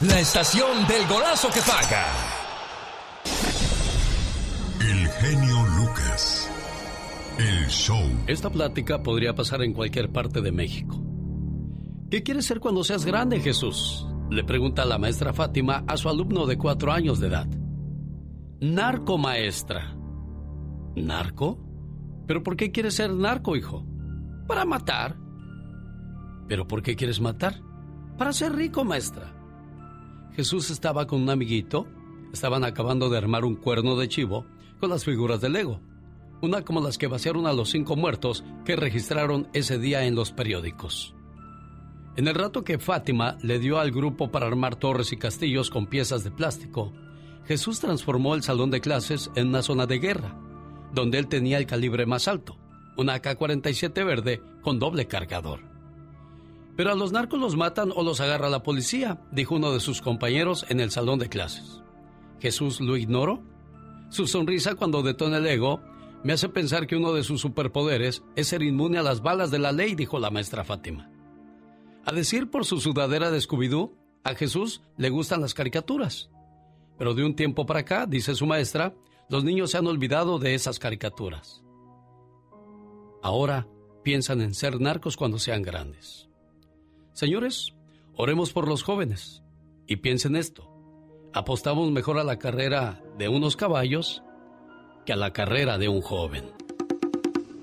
[0.00, 2.06] la estación del golazo que paga.
[4.80, 6.50] El genio Lucas.
[7.38, 8.08] El show.
[8.26, 11.02] Esta plática podría pasar en cualquier parte de México.
[12.10, 14.06] ¿Qué quieres ser cuando seas grande, Jesús?
[14.30, 17.48] Le pregunta la maestra Fátima a su alumno de cuatro años de edad.
[18.60, 19.96] Narco, maestra.
[20.96, 21.58] ¿Narco?
[22.26, 23.84] ¿Pero por qué quieres ser narco, hijo?
[24.46, 25.16] Para matar.
[26.48, 27.60] ¿Pero por qué quieres matar?
[28.16, 29.39] Para ser rico, maestra.
[30.40, 31.86] Jesús estaba con un amiguito.
[32.32, 34.46] Estaban acabando de armar un cuerno de chivo
[34.80, 35.82] con las figuras del Lego.
[36.40, 40.32] Una como las que vaciaron a los cinco muertos que registraron ese día en los
[40.32, 41.14] periódicos.
[42.16, 45.86] En el rato que Fátima le dio al grupo para armar torres y castillos con
[45.86, 46.94] piezas de plástico,
[47.46, 50.40] Jesús transformó el salón de clases en una zona de guerra,
[50.94, 52.56] donde él tenía el calibre más alto,
[52.96, 55.69] una AK-47 verde con doble cargador.
[56.80, 60.00] Pero a los narcos los matan o los agarra la policía, dijo uno de sus
[60.00, 61.82] compañeros en el salón de clases.
[62.40, 63.42] ¿Jesús lo ignoró?
[64.08, 65.82] Su sonrisa cuando detona el ego
[66.24, 69.58] me hace pensar que uno de sus superpoderes es ser inmune a las balas de
[69.58, 71.10] la ley, dijo la maestra Fátima.
[72.06, 73.92] A decir por su sudadera de Scooby-Doo,
[74.24, 76.30] a Jesús le gustan las caricaturas.
[76.96, 78.94] Pero de un tiempo para acá, dice su maestra,
[79.28, 81.62] los niños se han olvidado de esas caricaturas.
[83.22, 83.68] Ahora
[84.02, 86.29] piensan en ser narcos cuando sean grandes.
[87.20, 87.74] Señores,
[88.16, 89.42] oremos por los jóvenes
[89.86, 90.72] y piensen esto.
[91.34, 94.22] Apostamos mejor a la carrera de unos caballos
[95.04, 96.50] que a la carrera de un joven.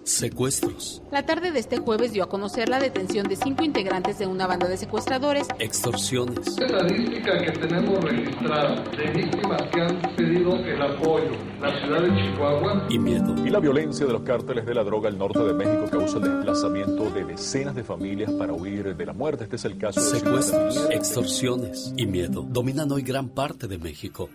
[0.08, 1.02] Secuestros.
[1.11, 4.47] La tarde de este jueves dio a conocer la detención de cinco integrantes de una
[4.47, 5.47] banda de secuestradores.
[5.59, 6.47] Extorsiones.
[6.47, 11.31] Estadística que tenemos registrada de víctimas que han pedido el apoyo.
[11.61, 12.88] La ciudad de Chihuahua.
[12.89, 13.35] Y miedo.
[13.45, 16.23] Y la violencia de los cárteles de la droga al norte de México causa el
[16.23, 19.44] desplazamiento de decenas de familias para huir de la muerte.
[19.44, 24.30] Este es el caso de Secuestros, extorsiones y miedo dominan hoy gran parte de México.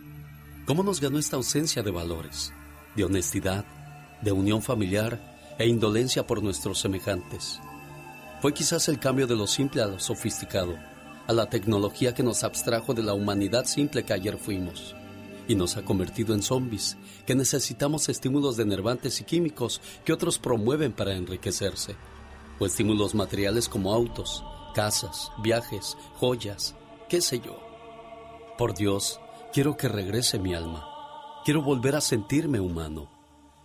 [0.67, 2.53] ¿Cómo nos ganó esta ausencia de valores,
[2.95, 3.65] de honestidad,
[4.21, 5.32] de unión familiar?
[5.59, 7.61] E indolencia por nuestros semejantes.
[8.41, 10.77] Fue quizás el cambio de lo simple a lo sofisticado,
[11.27, 14.95] a la tecnología que nos abstrajo de la humanidad simple que ayer fuimos
[15.49, 16.97] y nos ha convertido en zombies,
[17.27, 21.97] que necesitamos estímulos denervantes y químicos que otros promueven para enriquecerse,
[22.59, 24.45] o estímulos materiales como autos,
[24.75, 26.75] casas, viajes, joyas,
[27.09, 27.59] qué sé yo.
[28.57, 29.21] Por Dios,
[29.53, 30.89] quiero que regrese mi alma.
[31.45, 33.11] Quiero volver a sentirme humano.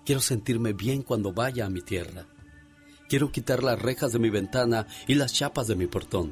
[0.08, 2.28] Quiero sentirme bien cuando vaya a mi tierra.
[3.10, 6.32] Quiero quitar las rejas de mi ventana y las chapas de mi portón.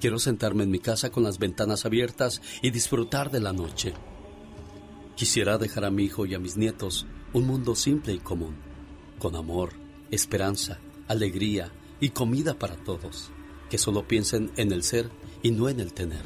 [0.00, 3.92] Quiero sentarme en mi casa con las ventanas abiertas y disfrutar de la noche.
[5.16, 7.04] Quisiera dejar a mi hijo y a mis nietos
[7.34, 8.56] un mundo simple y común,
[9.18, 9.74] con amor,
[10.10, 13.30] esperanza, alegría y comida para todos,
[13.68, 15.10] que solo piensen en el ser
[15.42, 16.22] y no en el tener.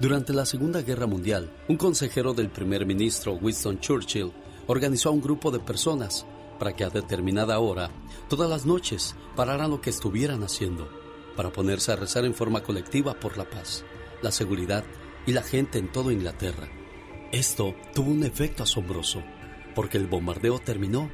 [0.00, 4.32] Durante la Segunda Guerra Mundial, un consejero del primer ministro Winston Churchill
[4.70, 6.24] organizó a un grupo de personas
[6.60, 7.90] para que a determinada hora,
[8.28, 10.88] todas las noches, pararan lo que estuvieran haciendo,
[11.34, 13.84] para ponerse a rezar en forma colectiva por la paz,
[14.22, 14.84] la seguridad
[15.26, 16.68] y la gente en toda Inglaterra.
[17.32, 19.24] Esto tuvo un efecto asombroso,
[19.74, 21.10] porque el bombardeo terminó.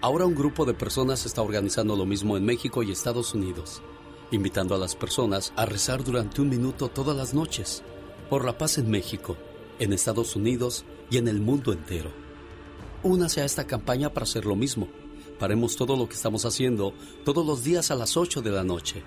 [0.00, 3.82] Ahora un grupo de personas está organizando lo mismo en México y Estados Unidos,
[4.30, 7.82] invitando a las personas a rezar durante un minuto todas las noches,
[8.30, 9.36] por la paz en México,
[9.80, 12.27] en Estados Unidos y en el mundo entero.
[13.02, 14.88] Únase a esta campaña para hacer lo mismo.
[15.38, 16.94] Paremos todo lo que estamos haciendo
[17.24, 19.04] todos los días a las 8 de la noche.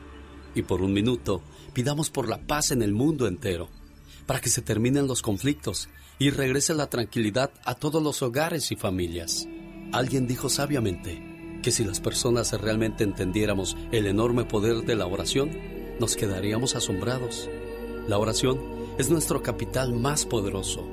[0.55, 1.41] Y por un minuto
[1.73, 3.69] pidamos por la paz en el mundo entero,
[4.25, 8.77] para que se terminen los conflictos y regrese la tranquilidad a todos los hogares y
[8.77, 9.47] familias.
[9.91, 15.51] Alguien dijo sabiamente que si las personas realmente entendiéramos el enorme poder de la oración,
[15.99, 17.49] nos quedaríamos asombrados.
[18.07, 18.59] La oración
[18.97, 20.87] es nuestro capital más poderoso,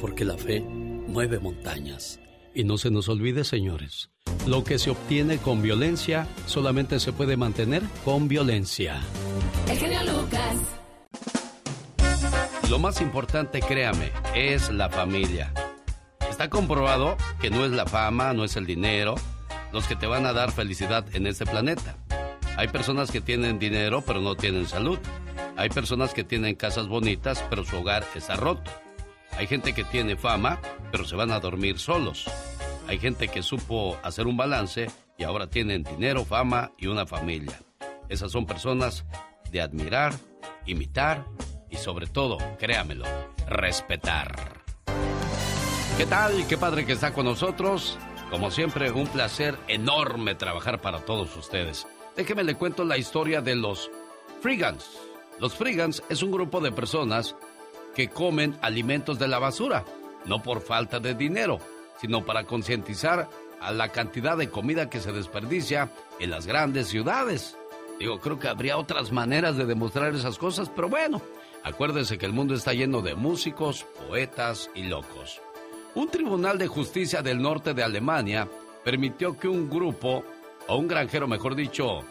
[0.00, 2.20] porque la fe mueve montañas.
[2.56, 4.10] Y no se nos olvide, señores,
[4.46, 9.00] lo que se obtiene con violencia solamente se puede mantener con violencia.
[9.68, 10.56] El genio Lucas.
[12.70, 15.52] Lo más importante, créame, es la familia.
[16.30, 19.16] Está comprobado que no es la fama, no es el dinero,
[19.72, 21.96] los que te van a dar felicidad en este planeta.
[22.56, 24.98] Hay personas que tienen dinero pero no tienen salud.
[25.56, 28.70] Hay personas que tienen casas bonitas pero su hogar está roto.
[29.36, 30.60] Hay gente que tiene fama
[30.94, 32.24] pero se van a dormir solos.
[32.86, 34.88] Hay gente que supo hacer un balance
[35.18, 37.60] y ahora tienen dinero, fama y una familia.
[38.08, 39.04] Esas son personas
[39.50, 40.14] de admirar,
[40.66, 41.26] imitar
[41.68, 43.06] y sobre todo, créamelo,
[43.48, 44.62] respetar.
[45.96, 46.46] ¿Qué tal?
[46.46, 47.98] Qué padre que está con nosotros.
[48.30, 51.88] Como siempre, un placer enorme trabajar para todos ustedes.
[52.14, 53.90] Déjeme le cuento la historia de los
[54.42, 54.88] Frigans.
[55.40, 57.34] Los frigans es un grupo de personas
[57.94, 59.84] que comen alimentos de la basura,
[60.26, 61.58] no por falta de dinero,
[62.00, 63.28] sino para concientizar
[63.60, 67.56] a la cantidad de comida que se desperdicia en las grandes ciudades.
[67.98, 71.22] Digo, creo que habría otras maneras de demostrar esas cosas, pero bueno,
[71.62, 75.40] acuérdese que el mundo está lleno de músicos, poetas y locos.
[75.94, 78.48] Un tribunal de justicia del norte de Alemania
[78.84, 80.24] permitió que un grupo,
[80.66, 82.04] o un granjero mejor dicho,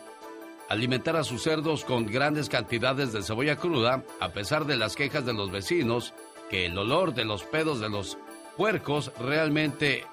[0.70, 5.26] alimentara a sus cerdos con grandes cantidades de cebolla cruda, a pesar de las quejas
[5.26, 6.14] de los vecinos
[6.50, 8.18] que el olor de los pedos de los
[8.58, 10.06] puercos realmente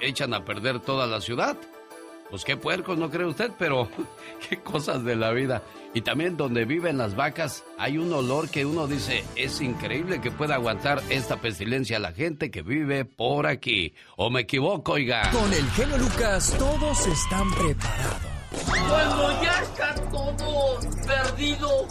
[0.00, 1.56] echan a perder toda la ciudad.
[2.30, 3.88] Pues qué puercos, no cree usted, pero
[4.48, 5.62] qué cosas de la vida.
[5.94, 10.30] Y también donde viven las vacas hay un olor que uno dice, es increíble que
[10.30, 13.94] pueda aguantar esta pestilencia la gente que vive por aquí.
[14.16, 15.30] ¿O me equivoco, oiga?
[15.30, 18.37] Con el genio Lucas todos están preparados.
[18.50, 21.88] Cuando ya está todo perdido,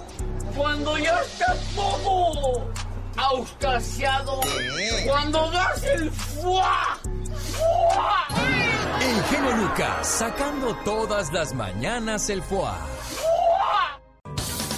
[0.55, 2.71] cuando ya está todo
[3.17, 4.39] auscasiado,
[5.05, 6.99] cuando das el fuá
[9.01, 12.71] el genio Lucas, sacando todas las mañanas el foie.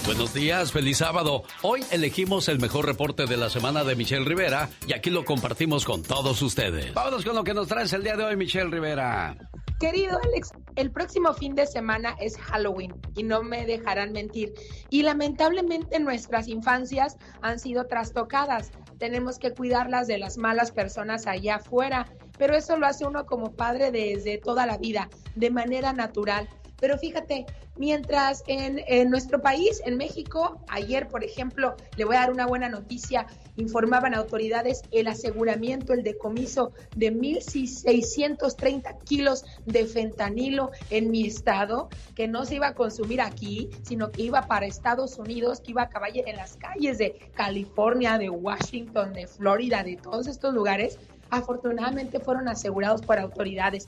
[0.05, 1.43] Buenos días, feliz sábado.
[1.61, 5.85] Hoy elegimos el mejor reporte de la semana de Michelle Rivera y aquí lo compartimos
[5.85, 6.93] con todos ustedes.
[6.93, 9.35] Vámonos con lo que nos traes el día de hoy, Michelle Rivera.
[9.79, 14.53] Querido Alex, el próximo fin de semana es Halloween y no me dejarán mentir.
[14.89, 18.71] Y lamentablemente nuestras infancias han sido trastocadas.
[18.97, 22.05] Tenemos que cuidarlas de las malas personas allá afuera
[22.39, 26.47] pero eso lo hace uno como padre desde toda la vida, de manera natural.
[26.79, 27.45] Pero fíjate,
[27.77, 32.69] mientras en, nuestro país, en México, ayer, por ejemplo, le voy a dar una buena
[32.69, 33.25] noticia,
[33.57, 42.27] informaban autoridades el aseguramiento, el decomiso de 1.630 kilos de fentanilo en mi estado, que
[42.27, 45.85] no se iba a consumir aquí, sino que iba para Estados Unidos, que iba a
[45.85, 50.97] acabar en las calles de California, de Washington, de Florida, de todos estos lugares
[51.29, 53.87] afortunadamente fueron asegurados por autoridades.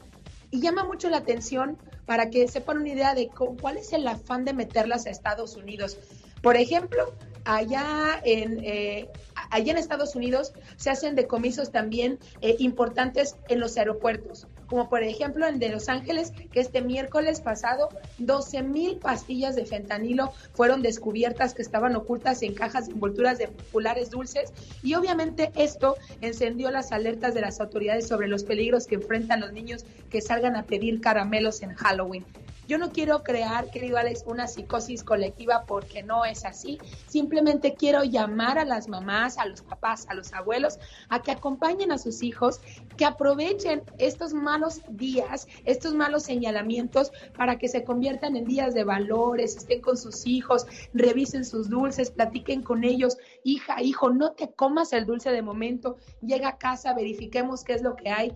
[0.51, 1.77] Y llama mucho la atención
[2.11, 5.97] para que sepan una idea de cuál es el afán de meterlas a Estados Unidos.
[6.41, 7.13] Por ejemplo,
[7.45, 9.09] allá en, eh,
[9.49, 15.03] allá en Estados Unidos se hacen decomisos también eh, importantes en los aeropuertos, como por
[15.03, 17.89] ejemplo en de Los Ángeles, que este miércoles pasado
[18.19, 23.49] 12 mil pastillas de fentanilo fueron descubiertas que estaban ocultas en cajas de envolturas de
[23.49, 28.95] populares dulces y obviamente esto encendió las alertas de las autoridades sobre los peligros que
[28.95, 32.23] enfrentan los niños que salgan a pedir caramelos en Halloween.
[32.71, 36.79] Yo no quiero crear, querido Alex, una psicosis colectiva porque no es así.
[37.05, 40.79] Simplemente quiero llamar a las mamás, a los papás, a los abuelos,
[41.09, 42.61] a que acompañen a sus hijos,
[42.95, 48.85] que aprovechen estos malos días, estos malos señalamientos para que se conviertan en días de
[48.85, 53.17] valores, estén con sus hijos, revisen sus dulces, platiquen con ellos.
[53.43, 57.81] Hija, hijo, no te comas el dulce de momento, llega a casa, verifiquemos qué es
[57.81, 58.33] lo que hay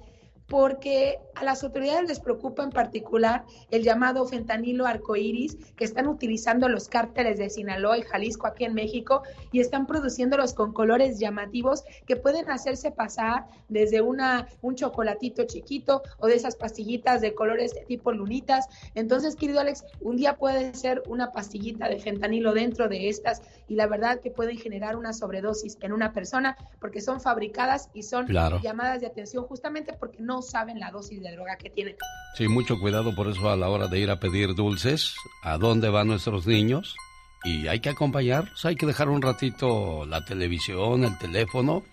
[0.48, 6.70] porque a las autoridades les preocupa en particular el llamado fentanilo arcoíris que están utilizando
[6.70, 11.84] los cárteles de Sinaloa y Jalisco aquí en México y están produciéndolos con colores llamativos
[12.06, 17.74] que pueden hacerse pasar desde una, un chocolatito chiquito o de esas pastillitas de colores
[17.74, 18.68] de tipo lunitas.
[18.94, 23.76] Entonces, querido Alex, un día puede ser una pastillita de fentanilo dentro de estas y
[23.76, 28.28] la verdad que pueden generar una sobredosis en una persona porque son fabricadas y son
[28.28, 31.96] llamadas de atención justamente porque no saben la dosis de droga que tienen.
[32.36, 35.90] Sí, mucho cuidado por eso a la hora de ir a pedir dulces, a dónde
[35.90, 36.96] van nuestros niños.
[37.44, 41.84] Y hay que acompañarlos, hay que dejar un ratito la televisión, el teléfono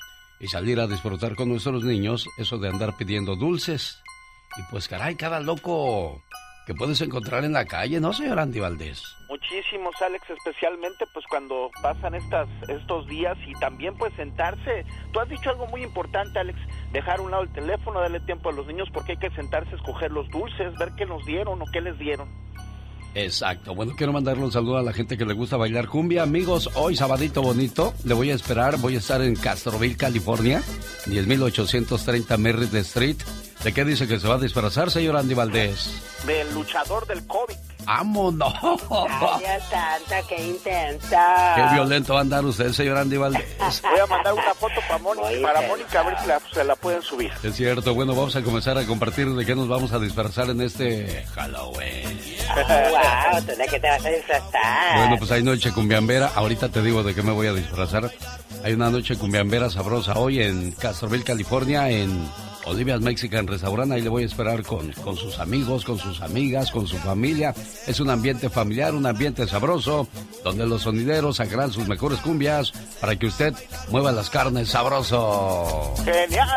[0.41, 3.99] y salir a disfrutar con nuestros niños eso de andar pidiendo dulces.
[4.57, 6.23] Y pues caray, cada loco
[6.67, 9.17] que puedes encontrar en la calle, ¿no, señor Andy Valdés?
[9.29, 14.85] Muchísimos, Alex, especialmente pues cuando pasan estas, estos días y también pues sentarse.
[15.13, 16.59] Tú has dicho algo muy importante, Alex,
[16.93, 19.75] dejar a un lado el teléfono, darle tiempo a los niños porque hay que sentarse,
[19.75, 22.29] escoger los dulces, ver qué nos dieron o qué les dieron.
[23.15, 23.75] Exacto.
[23.75, 26.23] Bueno, quiero mandarle un saludo a la gente que le gusta bailar cumbia.
[26.23, 28.79] Amigos, hoy sabadito bonito, le voy a esperar.
[28.79, 30.63] Voy a estar en Castroville, California,
[31.07, 33.17] 10830 Merritt Street.
[33.65, 36.03] ¿De qué dice que se va a disfrazar, señor Andy Valdés?
[36.27, 37.72] Del luchador del COVID.
[37.85, 38.53] ¡Vámonos!
[40.29, 41.55] Qué intensa.
[41.57, 43.83] Qué violento va a andar usted, señor Andy Valdés.
[43.83, 47.03] Voy a mandar una foto para Mónica, para Mónica a ver si se la pueden
[47.03, 47.31] subir.
[47.43, 47.95] Es cierto.
[47.95, 52.21] Bueno, vamos a comenzar a compartir de qué nos vamos a disfrazar en este Halloween.
[52.57, 54.97] wow, ¿de qué te vas a disfrazar?
[54.97, 56.33] Bueno, pues hay noche cumbiambera.
[56.35, 58.11] Ahorita te digo de qué me voy a disfrazar.
[58.65, 62.29] Hay una noche cumbiambera sabrosa hoy en Castroville, California, en
[62.67, 63.93] Olivia's Mexican Restaurant.
[63.93, 67.55] Ahí le voy a esperar con, con sus amigos, con sus amigas, con su familia.
[67.87, 70.09] Es un ambiente familiar, un ambiente sabroso,
[70.45, 73.55] donde los sonideros sacarán sus mejores cumbias para que usted
[73.91, 75.95] mueva las carnes sabroso.
[76.05, 76.49] ¡Genial!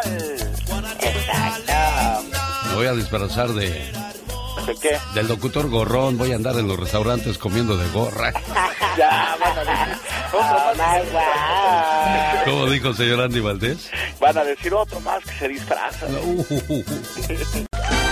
[1.00, 1.74] Exacto.
[2.70, 4.05] Me voy a disfrazar de
[5.14, 8.34] Del locutor gorrón, voy a andar en los restaurantes comiendo de gorra.
[8.98, 9.98] ya, van a decir.
[10.34, 12.46] Oh my God.
[12.46, 13.92] ¿Cómo dijo señor Andy Valdés?
[14.20, 16.08] Van a decir otro más que se disfraza.
[16.08, 16.84] Uh, uh, uh, uh.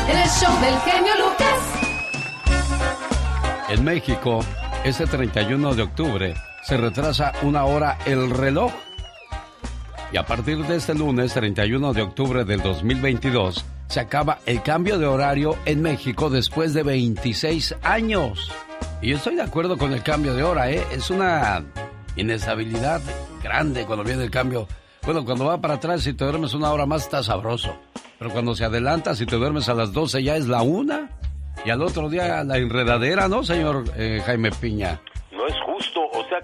[0.08, 1.84] En el show del genio Lucas.
[3.70, 4.46] En México,
[4.84, 8.72] este 31 de octubre, se retrasa una hora el reloj.
[10.12, 14.98] Y a partir de este lunes, 31 de octubre del 2022, se acaba el cambio
[14.98, 18.52] de horario en México después de 26 años.
[19.04, 20.84] Y yo estoy de acuerdo con el cambio de hora, ¿eh?
[20.92, 21.64] Es una
[22.16, 23.02] inestabilidad
[23.44, 24.68] grande cuando viene el cambio.
[25.04, 27.78] Bueno, cuando va para atrás, si te duermes una hora más, está sabroso.
[28.18, 31.12] Pero cuando se adelanta, si te duermes a las 12, ya es la una.
[31.64, 35.02] Y al otro día la enredadera, ¿no, señor eh, Jaime Piña?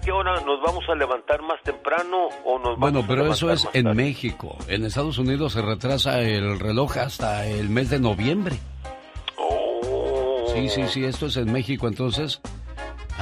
[0.04, 3.36] ¿Qué hora nos vamos a levantar más temprano o nos vamos Bueno, a pero levantar
[3.36, 4.02] eso es en tarde?
[4.02, 4.56] México.
[4.68, 8.56] En Estados Unidos se retrasa el reloj hasta el mes de noviembre.
[9.38, 10.46] Oh.
[10.54, 12.40] Sí, sí, sí, esto es en México, entonces.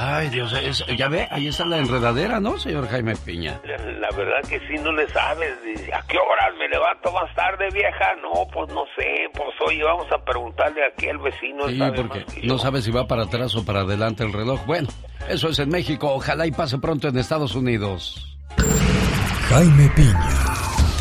[0.00, 3.60] Ay, Dios, es- ya ve, ahí está la enredadera, ¿no, señor Jaime Piña?
[4.00, 5.50] La verdad que sí, no le sabes.
[5.92, 8.14] ¿A qué horas me levanto más tarde, vieja?
[8.22, 9.28] No, pues no sé.
[9.32, 11.68] Pues oye, vamos a preguntarle aquí al vecino.
[11.68, 12.46] Sí, sabe porque más que yo.
[12.52, 14.64] no sabe si va para atrás o para adelante el reloj.
[14.66, 14.86] Bueno,
[15.28, 18.36] eso es en México, ojalá y pase pronto en Estados Unidos.
[19.48, 20.28] Jaime Piña,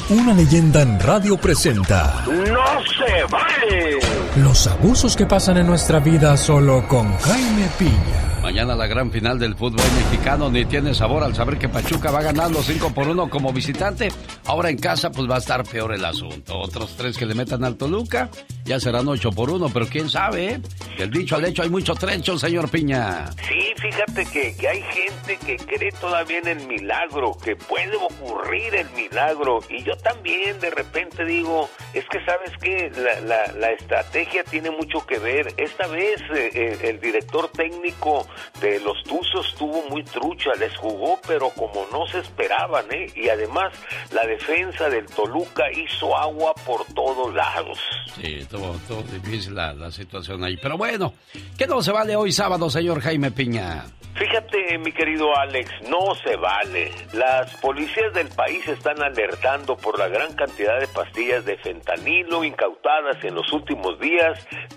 [0.09, 3.99] una leyenda en radio presenta ¡No se vale!
[4.37, 8.23] Los abusos que pasan en nuestra vida solo con Jaime Piña.
[8.41, 12.21] Mañana la gran final del fútbol mexicano ni tiene sabor al saber que Pachuca va
[12.21, 14.09] ganando 5 por 1 como visitante.
[14.45, 16.57] Ahora en casa pues va a estar peor el asunto.
[16.57, 18.29] Otros tres que le metan al Toluca
[18.63, 20.61] ya serán 8 por 1, pero quién sabe, ¿eh?
[20.97, 23.25] Del dicho al hecho hay mucho trecho, señor Piña.
[23.47, 28.75] Sí, fíjate que, que hay gente que cree todavía en el milagro, que puede ocurrir
[28.75, 29.59] el milagro.
[29.69, 34.71] Y yo también de repente digo, es que sabes que la, la- la estrategia tiene
[34.71, 35.53] mucho que ver.
[35.57, 38.27] Esta vez eh, eh, el director técnico
[38.59, 43.07] de los Tuzos estuvo muy trucha, les jugó, pero como no se esperaban, ¿eh?
[43.15, 43.73] Y además
[44.11, 47.79] la defensa del Toluca hizo agua por todos lados.
[48.15, 50.57] Sí, estuvo, estuvo difícil la, la situación ahí.
[50.57, 51.13] Pero bueno,
[51.57, 53.85] ¿qué no se vale hoy sábado, señor Jaime Piña?
[54.17, 56.91] Fíjate, mi querido Alex, no se vale.
[57.13, 63.23] Las policías del país están alertando por la gran cantidad de pastillas de fentanilo incautadas
[63.23, 64.16] en los últimos días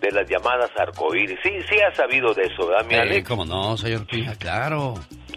[0.00, 1.38] de las llamadas arcoíris.
[1.42, 3.28] Sí, sí has sabido de eso, ¿verdad, mi Eh, Alex?
[3.28, 4.34] ¿Cómo no, señor Piña?
[4.36, 4.94] Claro.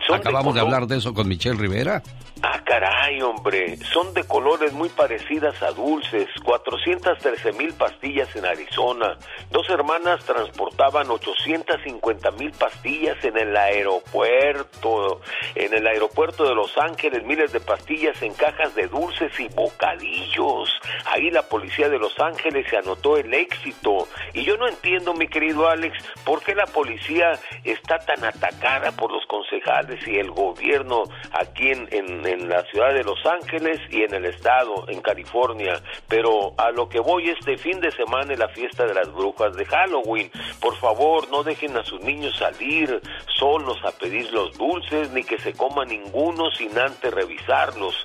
[0.10, 0.74] De Acabamos de color.
[0.76, 2.02] hablar de eso con Michelle Rivera.
[2.46, 3.78] Ah, caray, hombre.
[3.78, 6.28] Son de colores muy parecidas a dulces.
[6.44, 9.18] 413 mil pastillas en Arizona.
[9.50, 15.22] Dos hermanas transportaban 850 mil pastillas en el aeropuerto.
[15.56, 20.70] En el aeropuerto de Los Ángeles, miles de pastillas en cajas de dulces y bocadillos.
[21.06, 24.10] Ahí la policía de Los Ángeles se anotó el éxito.
[24.34, 29.14] Y yo no entiendo, mi querido Alex, por qué la policía está tan atacada por
[29.14, 34.04] los concejales y el gobierno aquí en, en- en la ciudad de Los Ángeles y
[34.04, 35.82] en el estado, en California.
[36.08, 39.56] Pero a lo que voy este fin de semana es la fiesta de las brujas
[39.56, 40.32] de Halloween.
[40.60, 43.02] Por favor, no dejen a sus niños salir
[43.38, 47.96] solos a pedir los dulces ni que se coma ninguno sin antes revisarlos,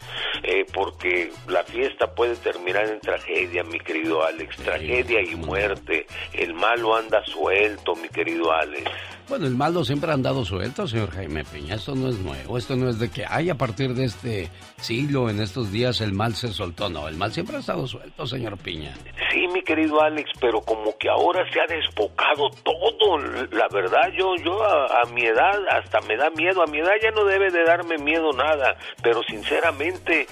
[0.43, 4.57] eh, porque la fiesta puede terminar en tragedia, mi querido Alex.
[4.57, 6.07] Tragedia y muerte.
[6.33, 8.91] El malo anda suelto, mi querido Alex.
[9.29, 11.75] Bueno, el malo siempre ha andado suelto, señor Jaime Piña.
[11.75, 12.57] Esto no es nuevo.
[12.57, 14.49] Esto no es de que, ay, a partir de este
[14.81, 16.89] siglo, en estos días, el mal se soltó.
[16.89, 18.95] No, el mal siempre ha estado suelto, señor Piña.
[19.31, 23.19] Sí, mi querido Alex, pero como que ahora se ha desbocado todo.
[23.53, 26.63] La verdad, yo, yo a mi edad hasta me da miedo.
[26.63, 28.79] A mi edad ya no debe de darme miedo nada.
[29.03, 30.27] Pero sinceramente,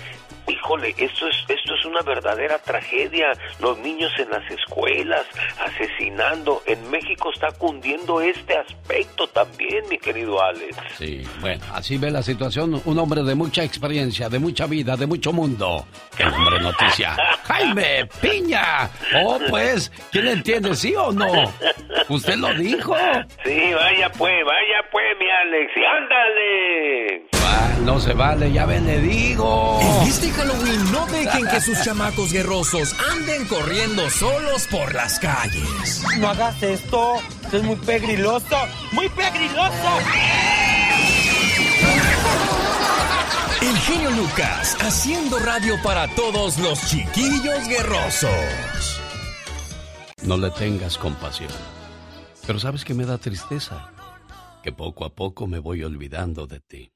[0.49, 3.33] híjole, esto es, esto es una verdadera tragedia.
[3.61, 5.27] Los niños en las escuelas
[5.65, 6.63] asesinando.
[6.67, 10.77] En México está cundiendo este aspecto también, mi querido Alex.
[10.99, 12.81] Sí, bueno, así ve la situación.
[12.85, 15.87] Un hombre de mucha experiencia, de mucha vida, de mucho mundo.
[16.17, 17.17] ¡Qué hombre noticia!
[17.45, 18.91] ¡Jaime Piña!
[19.25, 21.27] Oh, pues, ¿quién entiende, sí o no?
[22.09, 22.97] Usted lo dijo.
[23.45, 25.73] Sí, vaya pues, vaya pues, mi Alex.
[25.77, 27.27] Y ándale.
[27.49, 29.79] Ah, no se vale, ya ven, le digo.
[29.81, 36.03] En este Halloween no dejen que sus chamacos guerrosos anden corriendo solos por las calles.
[36.19, 38.57] No hagas esto, esto es muy pegriloso,
[38.93, 39.99] muy pegriloso.
[43.63, 49.01] El genio Lucas, haciendo radio para todos los chiquillos guerrosos.
[50.23, 51.51] No le tengas compasión.
[52.47, 53.91] Pero sabes que me da tristeza.
[54.63, 56.93] Que poco a poco me voy olvidando de ti.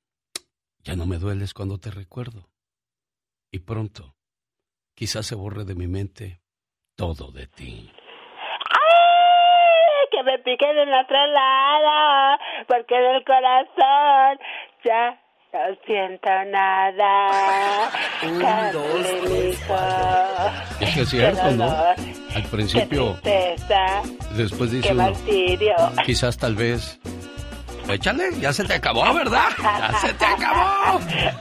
[0.85, 2.49] Ya no me dueles cuando te recuerdo.
[3.52, 4.14] Y pronto,
[4.95, 6.40] quizás se borre de mi mente
[6.97, 7.90] todo de ti.
[8.71, 10.09] ¡Ay!
[10.12, 12.38] Que me piquen en otro lado,
[12.69, 14.38] porque del corazón
[14.85, 15.21] ya
[15.52, 17.90] no siento nada.
[18.23, 19.61] Un, dos, tres,
[20.80, 21.64] Es que es cierto, ¿no?
[21.71, 24.02] Al principio, tristeza,
[24.37, 25.75] después dice qué uno, martirio.
[26.07, 27.00] quizás tal vez.
[27.92, 29.49] Échale, ya se te acabó, ¿verdad?
[29.62, 31.00] Ya se te acabó.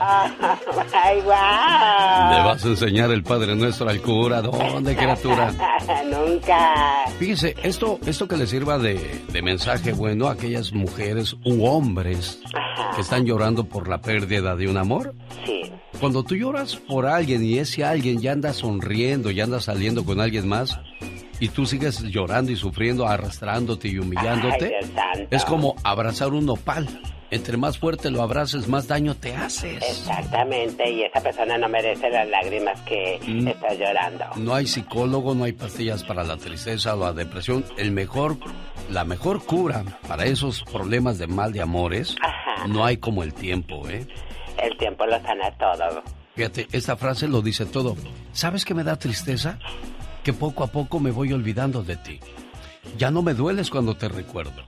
[0.92, 2.34] ¡Ay, guau!
[2.34, 4.42] Le vas a enseñar el Padre Nuestro al cura.
[4.42, 5.52] ¿Dónde, criatura?
[6.10, 7.06] Nunca.
[7.18, 12.40] Fíjese, esto, esto que le sirva de, de mensaje bueno a aquellas mujeres u hombres
[12.94, 15.14] que están llorando por la pérdida de un amor.
[15.44, 15.62] Sí.
[16.00, 20.20] Cuando tú lloras por alguien y ese alguien ya anda sonriendo, ya anda saliendo con
[20.20, 20.78] alguien más,
[21.40, 24.76] y tú sigues llorando y sufriendo, arrastrándote y humillándote,
[25.14, 26.86] Ay, es como abrazar un nopal.
[27.32, 29.80] Entre más fuerte lo abraces, más daño te haces.
[29.88, 33.46] Exactamente, y esa persona no merece las lágrimas que Mm.
[33.48, 34.24] está llorando.
[34.36, 37.64] No hay psicólogo, no hay pastillas para la tristeza o la depresión.
[37.76, 38.36] El mejor,
[38.90, 42.16] la mejor cura para esos problemas de mal de amores,
[42.66, 44.06] no hay como el tiempo, ¿eh?
[44.60, 46.02] El tiempo lo sana todo.
[46.34, 47.96] Fíjate, esta frase lo dice todo.
[48.32, 49.58] ¿Sabes qué me da tristeza?
[50.24, 52.20] Que poco a poco me voy olvidando de ti.
[52.96, 54.62] Ya no me dueles cuando te recuerdo.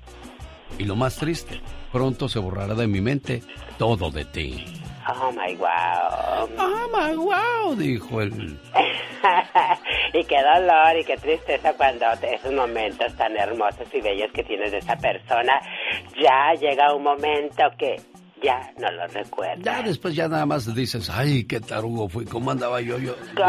[0.78, 1.60] Y lo más triste,
[1.92, 3.42] pronto se borrará de mi mente
[3.78, 4.64] todo de ti.
[5.08, 6.48] Oh my wow.
[6.58, 8.32] Oh my wow, dijo el.
[10.12, 14.70] y qué dolor y qué tristeza cuando esos momentos tan hermosos y bellos que tienes
[14.70, 15.60] de esa persona,
[16.20, 17.96] ya llega un momento que
[18.42, 19.64] ya no lo recuerdas.
[19.64, 22.98] Ya después ya nada más dices, ay, qué tarugo fui, ¿cómo andaba yo?
[22.98, 23.44] Yo, yo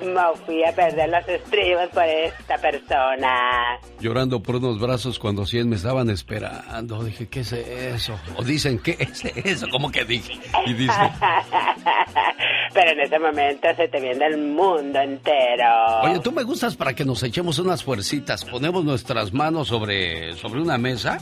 [0.00, 3.78] ¿Cómo fui a perder los estribos por esta persona?
[4.00, 7.02] llorando por unos brazos cuando cien me estaban esperando.
[7.02, 8.18] Dije, ¿qué es eso?
[8.36, 9.66] O dicen, ¿qué es eso?
[9.70, 10.38] ¿Cómo que dije?
[10.66, 10.92] Y dice,
[12.74, 16.00] Pero en ese momento se te viene el mundo entero.
[16.02, 18.44] Oye, tú me gustas para que nos echemos unas fuercitas.
[18.44, 21.18] Ponemos nuestras manos sobre, sobre una mesa,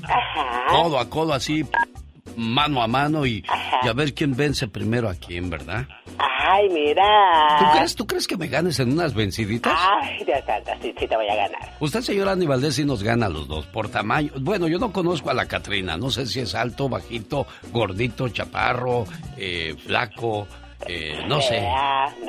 [0.69, 1.65] codo a codo así,
[2.37, 3.45] mano a mano y,
[3.83, 5.87] y a ver quién vence primero a quién, ¿verdad?
[6.19, 7.57] Ay, mira.
[7.59, 9.77] ¿Tú crees, ¿Tú crees que me ganes en unas venciditas?
[9.77, 11.73] Ay, Dios santo, sí, sí te voy a ganar.
[11.81, 14.31] Usted, señor Andy Valdés, sí nos gana a los dos por tamaño.
[14.41, 15.97] Bueno, yo no conozco a la Catrina.
[15.97, 19.05] No sé si es alto, bajito, gordito, chaparro,
[19.37, 20.47] eh, flaco,
[20.87, 21.67] eh, no sé.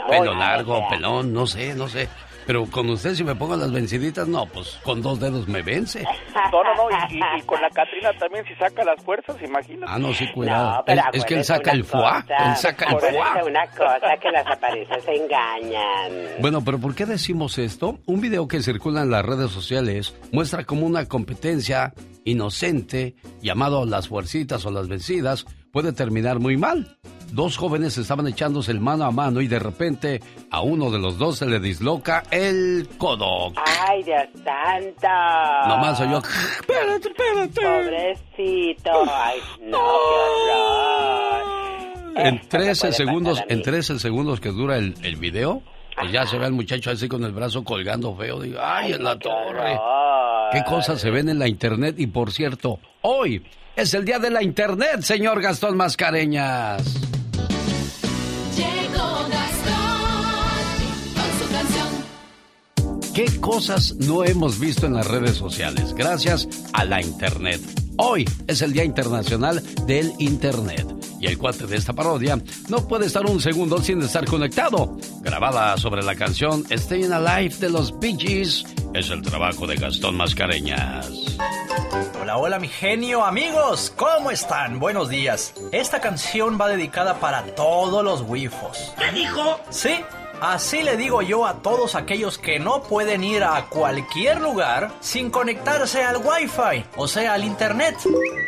[0.10, 2.08] Pelo largo, pelón, no sé, no sé.
[2.48, 6.02] Pero con usted, si me pongo las venciditas, no, pues con dos dedos me vence.
[6.04, 9.92] No, no, no, y, y- y con la Catrina también, si saca las fuerzas, imagínate.
[9.94, 10.78] Ah, no, sí, cuidado.
[10.78, 12.02] No, pero es, es que él saca el foie.
[12.04, 13.44] cosa, Él saca el foie.
[13.50, 16.12] una cosa, que las apariencias se engañan.
[16.40, 18.00] Bueno, pero ¿por qué decimos esto?
[18.06, 24.08] Un video que circula en las redes sociales muestra como una competencia inocente llamado las
[24.08, 26.98] fuercitas o las vencidas puede terminar muy mal.
[27.32, 31.18] Dos jóvenes estaban echándose el mano a mano y de repente a uno de los
[31.18, 33.52] dos se le disloca el codo.
[33.88, 35.08] Ay, Dios santo.
[35.68, 36.20] Nomás oyó...
[36.20, 37.62] Espérate, espérate.
[37.62, 38.92] Pobrecito.
[39.14, 41.58] Ay, no, qué horror.
[42.18, 43.64] En Esto me 13 puede segundos, en mí.
[43.64, 45.62] 13 segundos que dura el, el video,
[46.00, 48.40] pues ya se ve al muchacho así con el brazo colgando feo.
[48.40, 49.78] Digo, ay, en la torre.
[50.52, 51.96] ¿Qué cosas se ven en la internet?
[52.00, 53.44] Y por cierto, hoy
[53.78, 56.84] es el día de la internet, señor Gastón Mascareñas.
[58.56, 60.02] Llegó Gastón
[61.14, 63.14] con su canción.
[63.14, 67.62] ¿Qué cosas no hemos visto en las redes sociales gracias a la internet?
[67.98, 73.08] Hoy es el Día Internacional del Internet y el cuate de esta parodia no puede
[73.08, 74.98] estar un segundo sin estar conectado.
[75.22, 80.16] Grabada sobre la canción Staying Alive de los Bee Gees, es el trabajo de Gastón
[80.16, 81.38] Mascareñas.
[82.22, 84.80] Hola, hola mi genio, amigos, ¿cómo están?
[84.80, 85.54] Buenos días.
[85.72, 88.94] Esta canción va dedicada para todos los wifos.
[88.98, 89.60] ¿Qué dijo?
[89.70, 89.96] Sí,
[90.42, 95.30] así le digo yo a todos aquellos que no pueden ir a cualquier lugar sin
[95.30, 97.96] conectarse al wifi, o sea, al internet.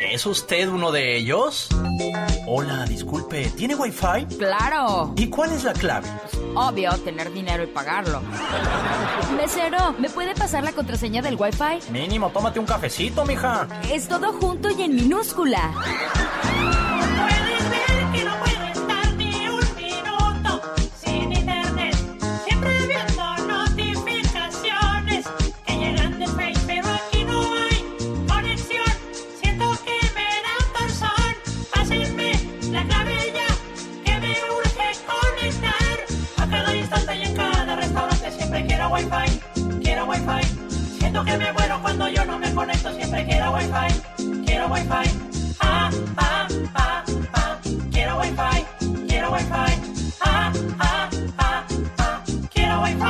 [0.00, 1.68] ¿Es usted uno de ellos?
[2.46, 4.26] Hola, disculpe, ¿tiene wifi?
[4.38, 5.12] Claro.
[5.16, 6.08] ¿Y cuál es la clave?
[6.54, 8.20] Obvio, tener dinero y pagarlo.
[9.36, 11.90] Mesero, ¿me puede pasar la contraseña del Wi-Fi?
[11.92, 13.68] Mínimo, tómate un cafecito, mija.
[13.90, 15.72] Es todo junto y en minúscula.
[42.08, 45.10] yo no me conecto siempre quiero wifi, quiero wifi.
[45.60, 47.58] Ah, ah, ah, ah,
[47.92, 48.64] quiero wifi,
[49.08, 50.16] quiero wifi.
[50.20, 51.64] Ah, ah, ah,
[51.98, 53.00] ah, quiero wifi.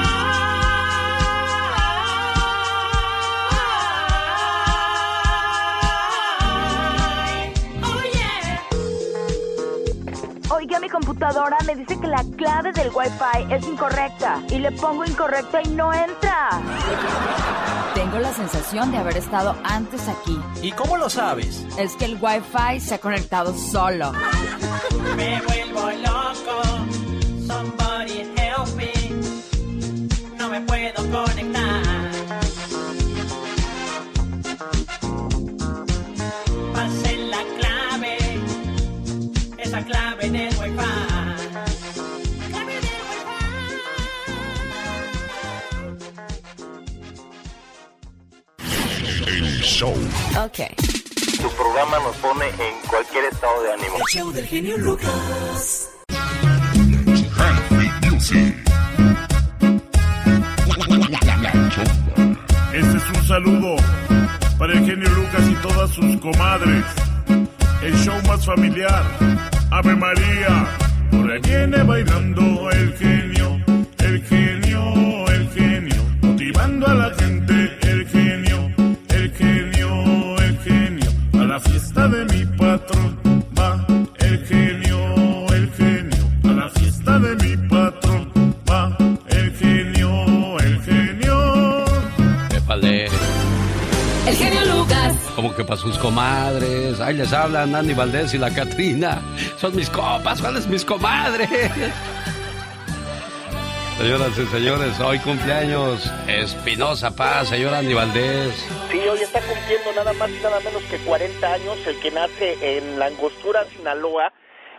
[10.50, 14.72] Oh, Oiga, mi computadora me dice que la clave del Wi-Fi es incorrecta y le
[14.72, 16.50] pongo incorrecta y no entra.
[18.10, 20.36] Tengo la sensación de haber estado antes aquí.
[20.62, 21.64] ¿Y cómo lo sabes?
[21.78, 24.10] Es que el Wi-Fi se ha conectado solo.
[25.14, 26.60] Me vuelvo loco.
[27.46, 28.92] Somebody help me.
[30.36, 31.69] No me puedo conectar.
[49.80, 49.94] Show.
[50.44, 50.58] Ok.
[51.40, 53.96] Tu programa nos pone en cualquier estado de ánimo.
[53.96, 55.88] El show del genio Lucas.
[62.72, 63.76] Este es un saludo
[64.58, 66.84] para el genio Lucas y todas sus comadres.
[67.82, 69.02] El show más familiar,
[69.70, 70.68] Ave María.
[71.10, 73.64] Por ahí viene bailando el genio,
[73.98, 74.59] el genio,
[82.10, 83.18] de mi patrón
[83.58, 83.86] va
[84.18, 86.24] el genio, el genio.
[86.44, 88.32] A la fiesta de mi patrón
[88.68, 88.96] va
[89.28, 91.84] el genio, el genio.
[92.56, 93.06] Épale.
[94.26, 95.14] El genio Lucas.
[95.36, 97.00] Como que para sus comadres.
[97.00, 99.20] Ahí les hablan Andy Valdés y la Catrina.
[99.60, 101.48] Son mis copas, ¿cuáles mis comadres?
[104.00, 108.54] Señoras y señores, hoy cumpleaños Espinosa Paz, señor Andy Valdés.
[108.90, 112.78] Sí, hoy está cumpliendo nada más y nada menos que 40 años, el que nace
[112.78, 114.32] en La Angostura, Sinaloa.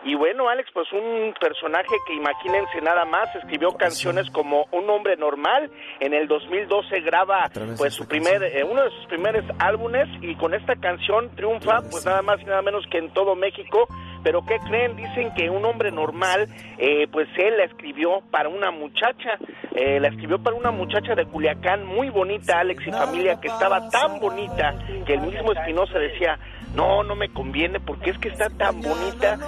[0.04, 5.16] Y bueno, Alex, pues un personaje que imagínense nada más, escribió canciones como Un hombre
[5.16, 10.34] normal, en el 2012 graba pues su primer, eh, uno de sus primeros álbumes y
[10.34, 13.86] con esta canción triunfa pues nada más y nada menos que en todo México.
[14.22, 14.96] Pero ¿qué creen?
[14.96, 19.38] Dicen que un hombre normal, eh, pues él la escribió para una muchacha,
[19.74, 23.88] eh, la escribió para una muchacha de Culiacán muy bonita, Alex y familia, que estaba
[23.88, 24.74] tan bonita
[25.06, 26.38] que el mismo Espinosa decía,
[26.74, 29.38] no, no me conviene porque es que está tan bonita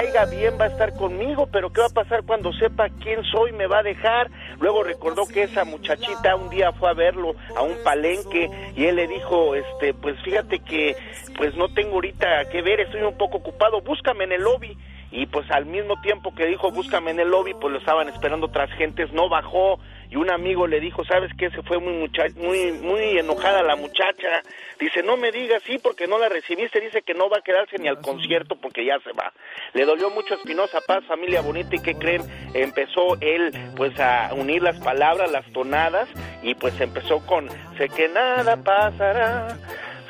[0.00, 3.52] caiga bien va a estar conmigo, pero ¿qué va a pasar cuando sepa quién soy?
[3.52, 4.30] Me va a dejar.
[4.58, 8.96] Luego recordó que esa muchachita un día fue a verlo a un palenque y él
[8.96, 10.96] le dijo, este, pues fíjate que
[11.36, 14.74] pues no tengo ahorita que ver, estoy un poco ocupado, búscame en el lobby.
[15.12, 18.46] Y pues al mismo tiempo que dijo búscame en el lobby, pues lo estaban esperando
[18.46, 21.50] otras gentes, no bajó y un amigo le dijo, ¿sabes qué?
[21.50, 24.42] Se fue muy muy muy enojada la muchacha.
[24.78, 27.78] Dice, "No me digas sí porque no la recibiste." Dice que no va a quedarse
[27.78, 29.32] ni al concierto porque ya se va.
[29.72, 32.22] Le dolió mucho a Espinosa Paz, familia bonita y qué creen?
[32.54, 36.08] Empezó él pues a unir las palabras, las tonadas
[36.42, 39.56] y pues empezó con sé que nada pasará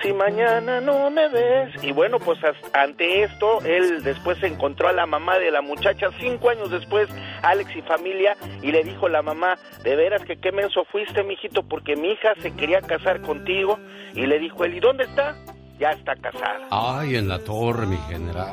[0.03, 1.83] si mañana no me ves.
[1.83, 2.39] Y bueno, pues
[2.73, 7.09] ante esto, él después se encontró a la mamá de la muchacha, cinco años después,
[7.43, 11.63] Alex y familia, y le dijo la mamá, de veras que qué menso fuiste, mijito,
[11.63, 13.79] porque mi hija se quería casar contigo.
[14.15, 15.37] Y le dijo él, ¿y dónde está?
[15.79, 16.67] Ya está casada.
[16.71, 18.53] Ay, en la torre, mi general.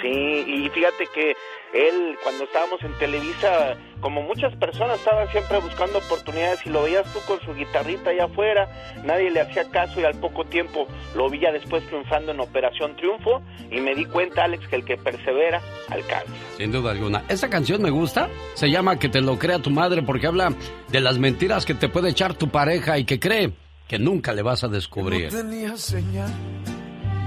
[0.00, 1.34] Sí, y fíjate que
[1.74, 7.04] él, cuando estábamos en Televisa, como muchas personas estaban siempre buscando oportunidades y lo veías
[7.12, 8.68] tú con su guitarrita allá afuera,
[9.04, 12.96] nadie le hacía caso y al poco tiempo lo vi ya después triunfando en Operación
[12.96, 16.32] Triunfo y me di cuenta, Alex, que el que persevera alcanza.
[16.56, 17.24] Sin duda alguna.
[17.28, 18.28] Esta canción me gusta.
[18.54, 20.52] Se llama Que te lo crea tu madre porque habla
[20.88, 23.52] de las mentiras que te puede echar tu pareja y que cree
[23.86, 25.30] que nunca le vas a descubrir.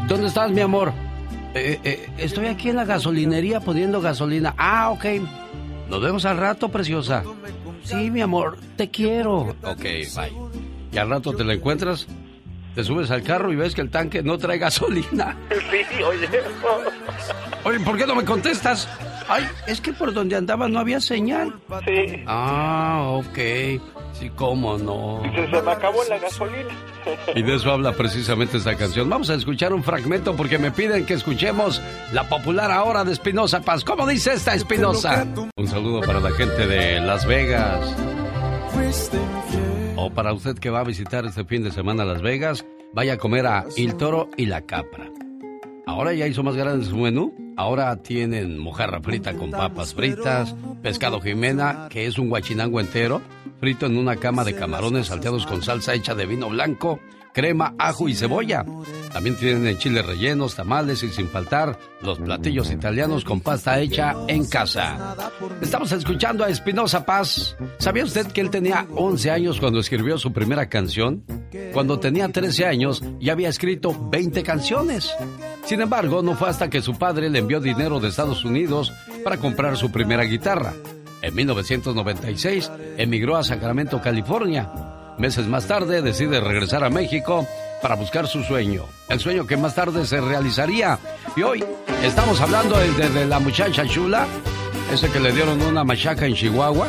[0.08, 0.94] ¿Dónde estás, mi amor?
[1.54, 4.54] Eh, eh, estoy aquí en la gasolinería poniendo gasolina.
[4.58, 5.06] Ah, ok.
[5.92, 7.22] Nos vemos al rato, preciosa.
[7.84, 9.54] Sí, mi amor, te quiero.
[9.62, 10.32] Ok, bye.
[10.90, 12.08] Y al rato te la encuentras,
[12.74, 15.36] te subes al carro y ves que el tanque no trae gasolina.
[15.50, 16.30] Sí, oye.
[17.66, 18.88] Oye, ¿por qué no me contestas?
[19.28, 21.54] Ay, es que por donde andaba no había señal.
[21.86, 22.24] Sí.
[22.28, 23.38] Ah, ok.
[24.14, 25.22] Sí, cómo no.
[25.36, 26.70] Se, se me acabó la gasolina.
[27.36, 29.10] Y de eso habla precisamente esta canción.
[29.10, 31.82] Vamos a escuchar un fragmento porque me piden que escuchemos
[32.14, 33.84] la popular ahora de Espinosa Paz.
[33.84, 35.26] ¿Cómo dice esta Espinosa?
[35.56, 37.96] Un saludo para la gente de Las Vegas.
[39.96, 43.18] O para usted que va a visitar este fin de semana Las Vegas, vaya a
[43.18, 45.10] comer a Il Toro y la Capra.
[45.86, 47.34] Ahora ya hizo más grande su menú.
[47.58, 53.22] Ahora tienen mojarra frita con papas fritas, pescado jimena, que es un guachinango entero,
[53.60, 57.00] frito en una cama de camarones salteados con salsa hecha de vino blanco,
[57.34, 58.66] crema, ajo y cebolla.
[59.12, 64.46] También tienen chiles rellenos, tamales y sin faltar los platillos italianos con pasta hecha en
[64.46, 65.16] casa.
[65.62, 67.56] Estamos escuchando a Espinosa Paz.
[67.78, 71.24] ¿Sabía usted que él tenía 11 años cuando escribió su primera canción?
[71.74, 75.14] Cuando tenía 13 años ya había escrito 20 canciones.
[75.66, 78.92] Sin embargo, no fue hasta que su padre le envió dinero de Estados Unidos
[79.24, 80.74] para comprar su primera guitarra.
[81.22, 84.70] En 1996 emigró a Sacramento, California.
[85.18, 87.48] Meses más tarde decide regresar a México
[87.82, 91.00] para buscar su sueño, el sueño que más tarde se realizaría.
[91.36, 91.64] Y hoy
[92.04, 94.28] estamos hablando de, de la muchacha chula,
[94.92, 96.88] ese que le dieron una machaca en Chihuahua,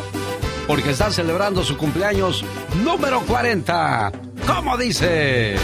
[0.67, 2.45] porque está celebrando su cumpleaños
[2.85, 4.13] número 40.
[4.47, 5.57] ¿Cómo dice?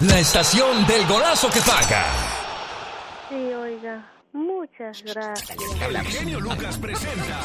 [0.00, 2.04] La estación del golazo que paga.
[3.36, 5.56] Sí, oiga, muchas gracias.
[5.86, 7.38] El genio Lucas presenta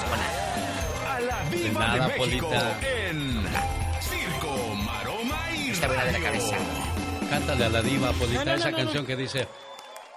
[1.16, 2.80] a la Viva nada, de México Polita.
[3.10, 3.44] en
[4.00, 6.24] Circo, Maroma y Radio.
[6.24, 6.56] cabeza.
[7.30, 8.84] Cántale a la diva, Polita, No, no, esa no, no.
[8.84, 9.48] canción que dice...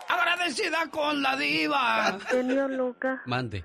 [0.08, 2.18] Agradecida con la diva.
[2.28, 3.64] Genio Lucas, Mande.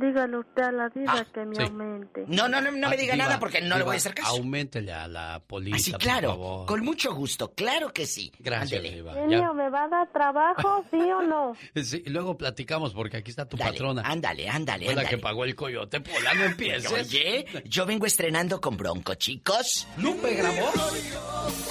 [0.00, 1.62] Dígale usted a la diva que me sí.
[1.62, 2.24] aumente.
[2.28, 3.96] No, no, no, no me Ah, diga diva, nada porque no le diva, voy a
[3.96, 4.28] hacer caso.
[4.36, 6.66] Auméntele a la Polita, Así, por claro, favor.
[6.66, 8.32] con mucho gusto, claro que sí.
[8.38, 8.94] Gracias, Ándele.
[8.96, 9.14] diva.
[9.14, 11.54] Genio, ¿me va a dar trabajo, sí o no?
[11.82, 14.02] Sí, y luego platicamos porque aquí está tu Dale, patrona.
[14.04, 15.16] Ándale, ándale, Fue la ándale.
[15.16, 16.90] que pagó el coyote, Pola, no empieces.
[16.92, 19.86] Oye, yo vengo estrenando con Bronco, chicos.
[19.98, 20.70] ¿Lupe grabó?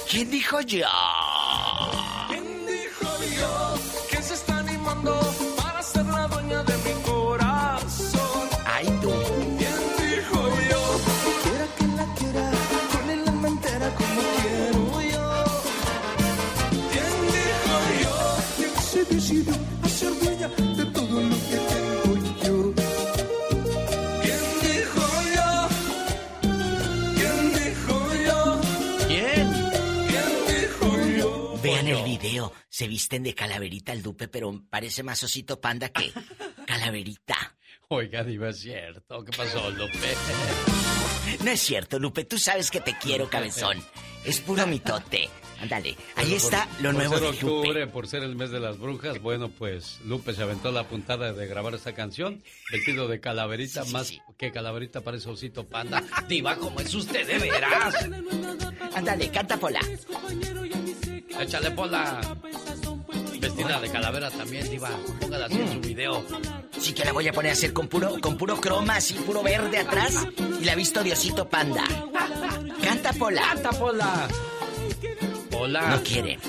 [0.10, 0.86] ¿Quién dijo yo?
[32.74, 36.12] Se visten de calaverita el dupe, pero parece más osito panda que
[36.66, 37.56] calaverita.
[37.90, 39.24] Oiga, diva, es cierto.
[39.24, 39.94] ¿Qué pasó, Lupe?
[41.44, 42.26] No es cierto, Lupe.
[42.26, 43.78] Tú sabes que te quiero, cabezón.
[44.26, 45.30] Es puro mitote.
[45.62, 45.96] Ándale.
[46.16, 47.46] Ahí está lo por nuevo ser de Lupe.
[47.46, 51.32] octubre, por ser el mes de las brujas, bueno, pues Lupe se aventó la puntada
[51.32, 56.04] de grabar esta canción, vestido de calaverita, más que calaverita parece osito panda.
[56.28, 57.96] Diva, ¿cómo es usted de veras?
[58.94, 59.80] Ándale, canta Pola.
[61.40, 62.22] Échale pola.
[63.40, 64.92] Vestida de calavera también, Diva.
[65.20, 66.24] Póngala así en su video.
[66.80, 69.42] Sí que la voy a poner a hacer con puro, con puro croma, así puro
[69.44, 70.26] verde atrás.
[70.62, 71.84] Y la visto de osito panda.
[73.04, 73.42] Canta Pola.
[73.42, 74.28] Canta Pola.
[75.52, 75.90] Pola.
[75.90, 76.40] No quiere.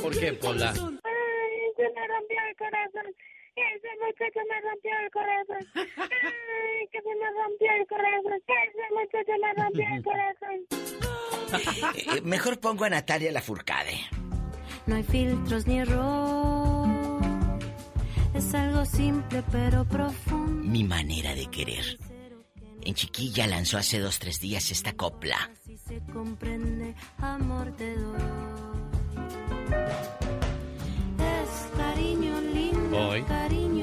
[0.00, 0.70] ¿Por qué, Pola?
[0.70, 0.80] Ay,
[1.76, 3.14] se me rompió el corazón.
[3.54, 5.62] Ese muchacho me rompió el corazón.
[5.76, 8.40] Ay, que se me rompió el corazón.
[8.48, 10.56] Ese muchacho me rompió el corazón.
[11.96, 14.00] Eh, mejor pongo a Natalia la Furcade.
[14.86, 17.20] No hay filtros ni error.
[18.32, 20.64] Es algo simple pero profundo.
[20.64, 21.98] Mi manera de querer.
[22.82, 25.50] En Chiquilla lanzó hace dos, tres días esta copla.
[25.64, 28.20] Si se comprende, amor te doy.
[31.18, 33.79] Es cariño lindo, cariño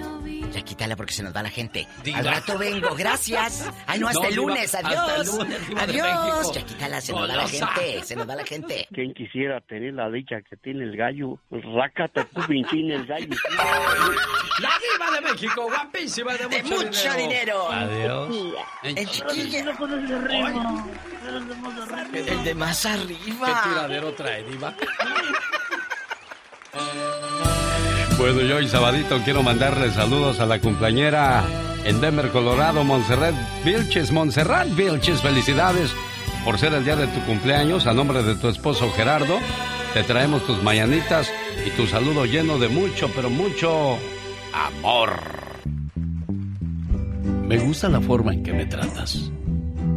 [0.68, 1.88] quítala porque se nos va la gente.
[2.04, 2.20] Diva.
[2.20, 3.68] Al rato vengo, gracias.
[3.88, 5.22] Ay, no, hasta No, el Diva, lunes, hasta adiós.
[5.22, 6.06] el lunes, Diva México.
[6.06, 6.52] adiós.
[6.54, 8.88] Ya quítala, se nos va la gente, se nos va la gente.
[8.94, 11.40] ¿Quién quisiera tener la dicha que tiene el gallo?
[11.50, 13.28] Rácate tú, pinchín, el gallo.
[14.60, 17.72] La diva de México, guapísima, de mucho, De mucho dinero.
[17.72, 18.36] Adiós.
[18.82, 19.60] En Chiquilla.
[19.60, 19.68] El
[22.28, 23.62] El de más ¿Qué arriba.
[23.64, 24.74] tiradero trae, diva?
[28.18, 31.46] Bueno, yo hoy sabadito quiero mandarle saludos a la cumpleañera
[31.86, 34.12] en Denver, Colorado, Montserrat Vilches.
[34.12, 35.92] Montserrat Vilches, felicidades
[36.44, 37.86] por ser el día de tu cumpleaños.
[37.86, 39.38] A nombre de tu esposo Gerardo,
[39.94, 41.32] te traemos tus mañanitas
[41.64, 44.00] y tu saludo lleno de mucho, pero mucho
[44.52, 45.12] amor.
[47.48, 49.32] Me gusta la forma en que me tratas.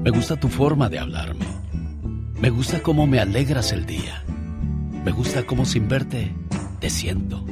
[0.04, 1.46] Me gusta tu forma de hablarme.
[2.38, 4.22] Me gusta cómo me alegras el día.
[5.06, 6.34] Me gusta cómo sin verte
[6.80, 7.46] te siento.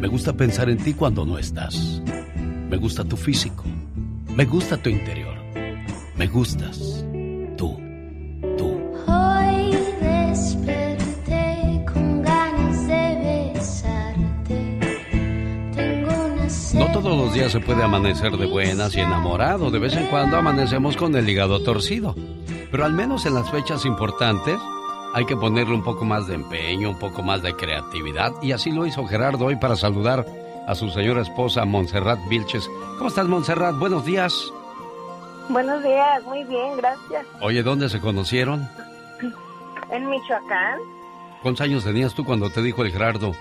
[0.00, 2.00] Me gusta pensar en ti cuando no estás.
[2.70, 3.64] Me gusta tu físico.
[4.34, 5.34] Me gusta tu interior.
[6.16, 7.04] Me gustas.
[7.58, 7.78] Tú.
[9.06, 14.80] Hoy desperté con ganas de besarte.
[15.74, 16.86] Tengo una.
[16.86, 19.70] No todos los días se puede amanecer de buenas y enamorado.
[19.70, 22.14] De vez en cuando amanecemos con el hígado torcido.
[22.70, 24.58] Pero al menos en las fechas importantes
[25.14, 28.32] hay que ponerle un poco más de empeño, un poco más de creatividad.
[28.42, 30.24] Y así lo hizo Gerardo hoy para saludar
[30.66, 32.68] a su señora esposa Montserrat Vilches.
[32.98, 33.76] ¿Cómo estás, Montserrat?
[33.76, 34.52] Buenos días.
[35.48, 37.26] Buenos días, muy bien, gracias.
[37.40, 38.68] Oye, ¿dónde se conocieron?
[39.90, 40.78] En Michoacán,
[41.42, 43.32] ¿Cuántos años tenías tú cuando te dijo el Gerardo?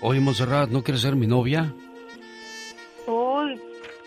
[0.00, 1.72] Oye, Montserrat, ¿no quieres ser mi novia?
[3.06, 3.60] uy,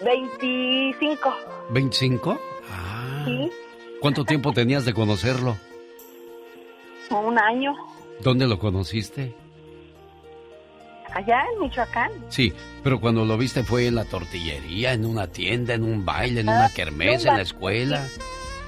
[0.04, 1.30] 25.
[1.72, 2.40] ¿25?
[3.26, 3.52] Sí,
[4.02, 5.58] ¿Cuánto tiempo tenías de conocerlo?
[7.12, 7.74] Un año.
[8.22, 9.34] ¿Dónde lo conociste?
[11.14, 12.12] allá en Michoacán.
[12.28, 12.52] Sí,
[12.84, 16.50] pero cuando lo viste fue en la tortillería, en una tienda, en un baile, en
[16.50, 18.06] una Ah, kermés, no, en la la- escuela.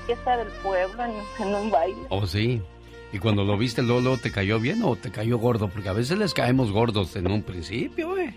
[0.05, 1.97] Fiesta del pueblo, en, en un baile.
[2.07, 2.61] Oh, sí.
[3.11, 5.67] Y cuando lo viste, Lolo, ¿te cayó bien o te cayó gordo?
[5.67, 8.33] Porque a veces les caemos gordos en un principio, ¿eh?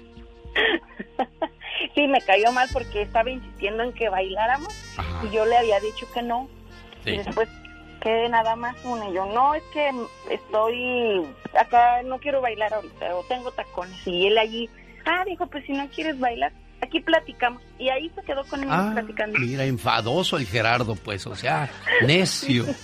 [1.94, 4.72] Sí, me cayó mal porque estaba insistiendo en que bailáramos
[5.28, 6.48] y yo le había dicho que no.
[7.04, 7.10] Sí.
[7.12, 7.48] Y después
[8.00, 9.08] que nada más una.
[9.08, 9.90] Y yo, no, es que
[10.30, 11.26] estoy
[11.58, 14.06] acá, no quiero bailar ahorita, o tengo tacones.
[14.06, 14.68] Y él allí,
[15.04, 17.62] ah, dijo, pues si no quieres bailar, aquí platicamos.
[17.78, 19.38] Y ahí se quedó conmigo Ah, platicando.
[19.38, 21.70] mira, enfadoso el Gerardo, pues, o sea,
[22.06, 22.64] necio.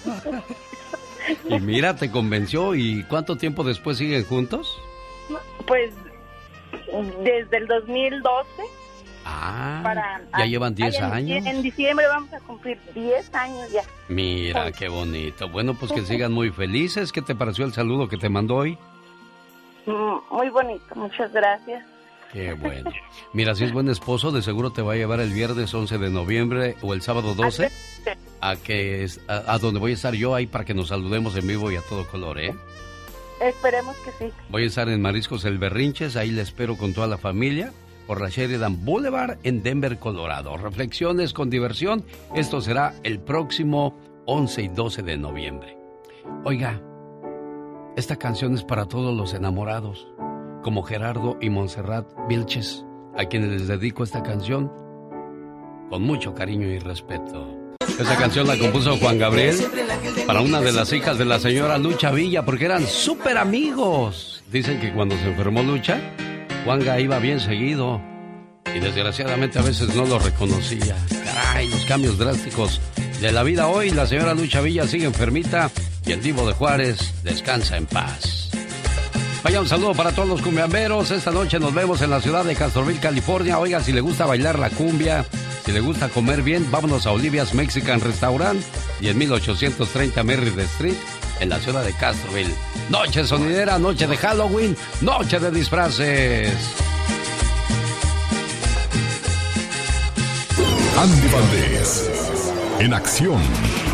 [1.48, 2.76] Y mira, te convenció.
[2.76, 4.78] ¿Y cuánto tiempo después siguen juntos?
[5.66, 5.90] Pues
[7.24, 8.44] desde el 2012
[9.28, 10.20] Ah, para...
[10.38, 11.46] ya llevan 10 ay, en años.
[11.46, 13.82] En diciembre vamos a cumplir 10 años ya.
[14.08, 15.48] Mira, qué bonito.
[15.48, 17.10] Bueno, pues que sigan muy felices.
[17.10, 18.78] ¿Qué te pareció el saludo que te mandó hoy?
[19.86, 21.84] Mm, Muy bonito, muchas gracias.
[22.32, 22.90] Qué bueno.
[23.32, 26.10] Mira, si es buen esposo, de seguro te va a llevar el viernes 11 de
[26.10, 27.70] noviembre o el sábado 12
[28.40, 31.34] a que es- a, a donde voy a estar yo ahí para que nos saludemos
[31.36, 32.54] en vivo y a todo color, ¿eh?
[33.40, 34.32] Esperemos que sí.
[34.50, 37.72] Voy a estar en Mariscos El Berrinches, ahí le espero con toda la familia
[38.06, 40.56] por la Sheridan Boulevard en Denver, Colorado.
[40.56, 45.76] Reflexiones con diversión, esto será el próximo 11 y 12 de noviembre.
[46.44, 46.80] Oiga,
[47.96, 50.08] esta canción es para todos los enamorados,
[50.62, 52.84] como Gerardo y Montserrat Vilches,
[53.16, 54.70] a quienes les dedico esta canción
[55.88, 57.66] con mucho cariño y respeto.
[57.80, 59.56] Esta canción la compuso Juan Gabriel
[60.26, 64.42] para una de las hijas de la señora Lucha Villa porque eran súper amigos.
[64.50, 65.98] Dicen que cuando se enfermó Lucha,
[66.66, 68.02] Juanga iba bien seguido
[68.74, 70.96] y desgraciadamente a veces no lo reconocía.
[71.24, 72.80] Caray, los cambios drásticos
[73.20, 73.90] de la vida hoy.
[73.90, 75.70] La señora Lucha Villa sigue enfermita
[76.04, 78.50] y el divo de Juárez descansa en paz.
[79.44, 81.12] Vaya un saludo para todos los cumbiamberos.
[81.12, 83.60] Esta noche nos vemos en la ciudad de Castroville, California.
[83.60, 85.24] Oiga, si le gusta bailar la cumbia,
[85.64, 88.60] si le gusta comer bien, vámonos a Olivia's Mexican Restaurant
[89.00, 90.96] y en 1830 Merritt Street,
[91.40, 92.54] en la ciudad de Castroville.
[92.90, 96.52] Noche sonidera, noche de Halloween, noche de disfraces.
[100.98, 102.10] Andy Valdés,
[102.78, 103.85] en acción.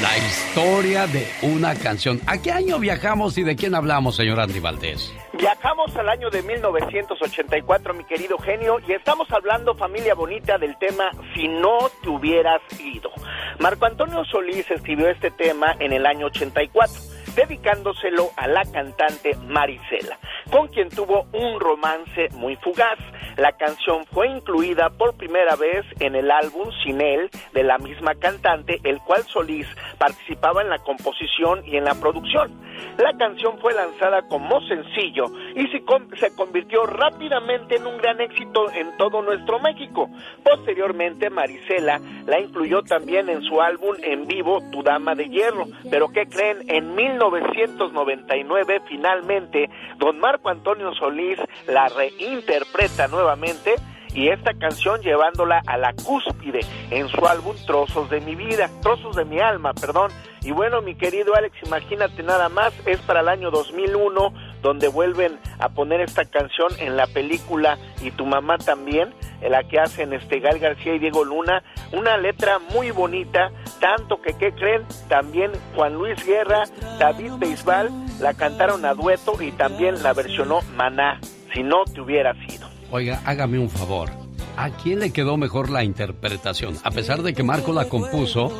[0.00, 2.22] La historia de una canción.
[2.26, 5.14] ¿A qué año viajamos y de quién hablamos, señor Andy Valdés?
[5.34, 11.10] Viajamos al año de 1984, mi querido genio, y estamos hablando, familia bonita, del tema
[11.34, 13.10] Si no te hubieras ido.
[13.58, 20.18] Marco Antonio Solís escribió este tema en el año 84, dedicándoselo a la cantante Marisela,
[20.50, 22.98] con quien tuvo un romance muy fugaz.
[23.36, 28.14] La canción fue incluida por primera vez en el álbum Sin él de la misma
[28.14, 29.66] cantante, el cual Solís
[29.98, 32.69] participaba en la composición y en la producción.
[32.98, 38.20] La canción fue lanzada como sencillo y se, con- se convirtió rápidamente en un gran
[38.20, 40.08] éxito en todo nuestro México.
[40.44, 45.66] Posteriormente, Marisela la incluyó también en su álbum en vivo Tu Dama de Hierro.
[45.90, 46.58] Pero ¿qué creen?
[46.68, 53.74] En 1999, finalmente, don Marco Antonio Solís la reinterpreta nuevamente
[54.14, 59.16] y esta canción llevándola a la cúspide en su álbum Trozos de mi vida, Trozos
[59.16, 60.10] de mi alma, perdón.
[60.42, 65.38] Y bueno, mi querido Alex, imagínate nada más, es para el año 2001 donde vuelven
[65.58, 70.12] a poner esta canción en la película y tu mamá también, en la que hacen
[70.12, 75.52] este Gal García y Diego Luna, una letra muy bonita, tanto que qué creen, también
[75.74, 76.64] Juan Luis Guerra,
[76.98, 81.20] David Beisbal la cantaron a dueto y también la versionó Maná,
[81.52, 82.69] si no te hubiera sido.
[82.90, 84.10] Oiga, hágame un favor.
[84.56, 86.76] ¿A quién le quedó mejor la interpretación?
[86.82, 88.52] A pesar de que Marco la compuso,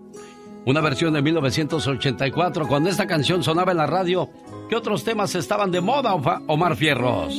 [0.64, 4.30] Una versión de 1984, cuando esta canción sonaba en la radio.
[4.68, 7.36] ¿Qué otros temas estaban de moda, Omar Fierros?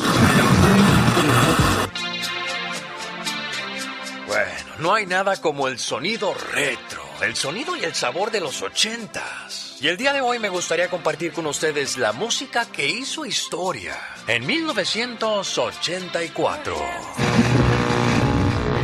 [4.80, 9.76] No hay nada como el sonido retro, el sonido y el sabor de los ochentas.
[9.80, 13.98] Y el día de hoy me gustaría compartir con ustedes la música que hizo historia
[14.28, 16.76] en 1984.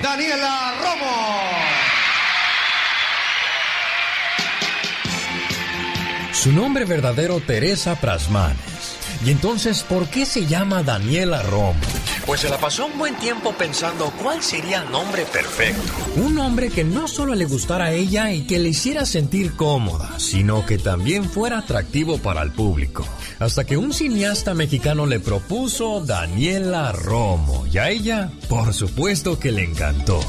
[0.02, 1.50] Daniela Romo.
[6.34, 8.79] Su nombre verdadero Teresa Prasmanes.
[9.26, 11.80] Y entonces, ¿por qué se llama Daniela Romo?
[12.26, 15.92] Pues se la pasó un buen tiempo pensando cuál sería el nombre perfecto.
[16.16, 20.18] Un hombre que no solo le gustara a ella y que le hiciera sentir cómoda,
[20.20, 23.06] sino que también fuera atractivo para el público.
[23.40, 29.52] Hasta que un cineasta mexicano le propuso Daniela Romo y a ella, por supuesto que
[29.52, 30.20] le encantó.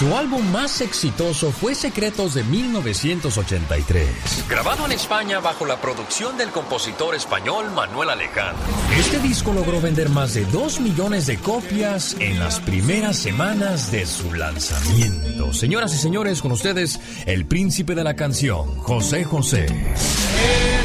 [0.00, 4.46] Su álbum más exitoso fue Secretos de 1983.
[4.48, 8.64] Grabado en España bajo la producción del compositor español Manuel Alejandro.
[8.98, 14.06] Este disco logró vender más de 2 millones de copias en las primeras semanas de
[14.06, 15.52] su lanzamiento.
[15.52, 19.66] Señoras y señores, con ustedes, el príncipe de la canción, José José.
[19.66, 20.79] Conmigo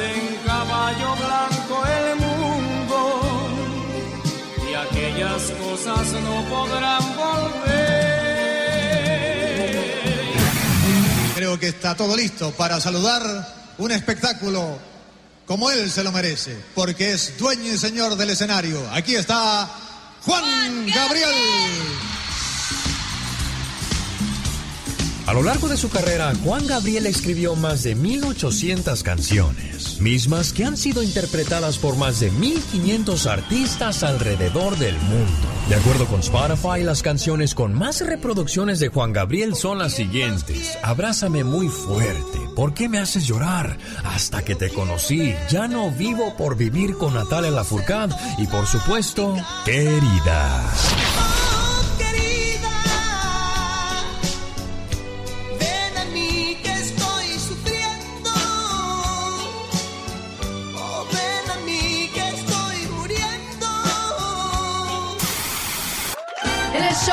[0.00, 3.20] en caballo blanco el mundo
[4.70, 8.18] y aquellas cosas no podrán volver.
[11.34, 13.22] Creo que está todo listo para saludar
[13.78, 14.78] un espectáculo
[15.46, 18.86] como él se lo merece, porque es dueño y señor del escenario.
[18.92, 19.68] Aquí está
[20.22, 22.17] Juan Gabriel.
[25.28, 30.64] A lo largo de su carrera, Juan Gabriel escribió más de 1800 canciones, mismas que
[30.64, 35.48] han sido interpretadas por más de 1500 artistas alrededor del mundo.
[35.68, 40.78] De acuerdo con Spotify, las canciones con más reproducciones de Juan Gabriel son las siguientes:
[40.82, 43.76] Abrázame muy fuerte, ¿por qué me haces llorar?
[44.04, 49.36] Hasta que te conocí, ya no vivo por vivir con Natalia Lafourcade y por supuesto,
[49.66, 50.72] querida.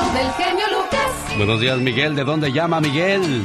[0.05, 1.37] Show del genio Lucas.
[1.37, 2.15] Buenos días, Miguel.
[2.15, 3.43] ¿De dónde llama Miguel?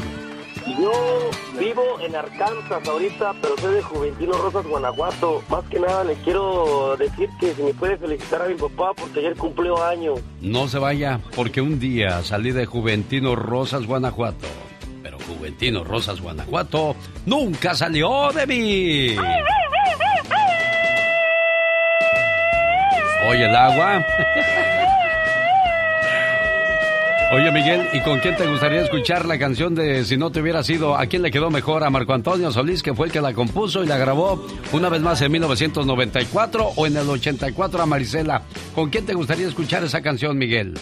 [0.66, 5.42] Yo vivo en Arkansas ahorita, pero soy de Juventino Rosas, Guanajuato.
[5.48, 9.20] Más que nada le quiero decir que si me puede felicitar a mi papá porque
[9.20, 10.14] ayer cumplió año.
[10.40, 14.46] No se vaya, porque un día salí de Juventino Rosas, Guanajuato.
[15.02, 16.94] Pero Juventino Rosas, Guanajuato
[17.26, 19.16] nunca salió de mí.
[23.28, 24.04] Oye, el agua.
[27.32, 30.64] Oye, Miguel, ¿y con quién te gustaría escuchar la canción de Si no te hubiera
[30.64, 30.96] sido?
[30.96, 31.84] ¿A quién le quedó mejor?
[31.84, 35.00] ¿A Marco Antonio Solís, que fue el que la compuso y la grabó una vez
[35.00, 38.42] más en 1994 o en el 84 a Marisela?
[38.74, 40.74] ¿Con quién te gustaría escuchar esa canción, Miguel?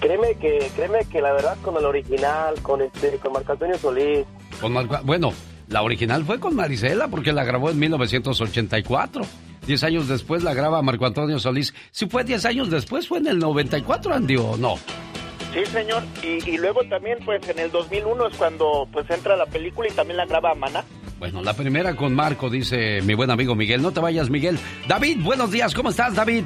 [0.00, 4.24] Créeme que, créeme que la verdad con el original, con este, con Marco Antonio Solís.
[4.62, 5.34] Con Marco- bueno,
[5.68, 9.22] la original fue con Marisela porque la grabó en 1984.
[9.66, 11.74] Diez años después la graba Marco Antonio Solís.
[11.90, 14.76] Si fue diez años después, fue en el 94, Andy, ¿o no?
[15.54, 16.02] Sí, señor.
[16.22, 19.92] Y, y luego también, pues en el 2001 es cuando pues entra la película y
[19.92, 20.84] también la graba Maná.
[21.18, 23.80] Bueno, la primera con Marco, dice mi buen amigo Miguel.
[23.80, 24.58] No te vayas, Miguel.
[24.88, 25.72] David, buenos días.
[25.72, 26.44] ¿Cómo estás, David?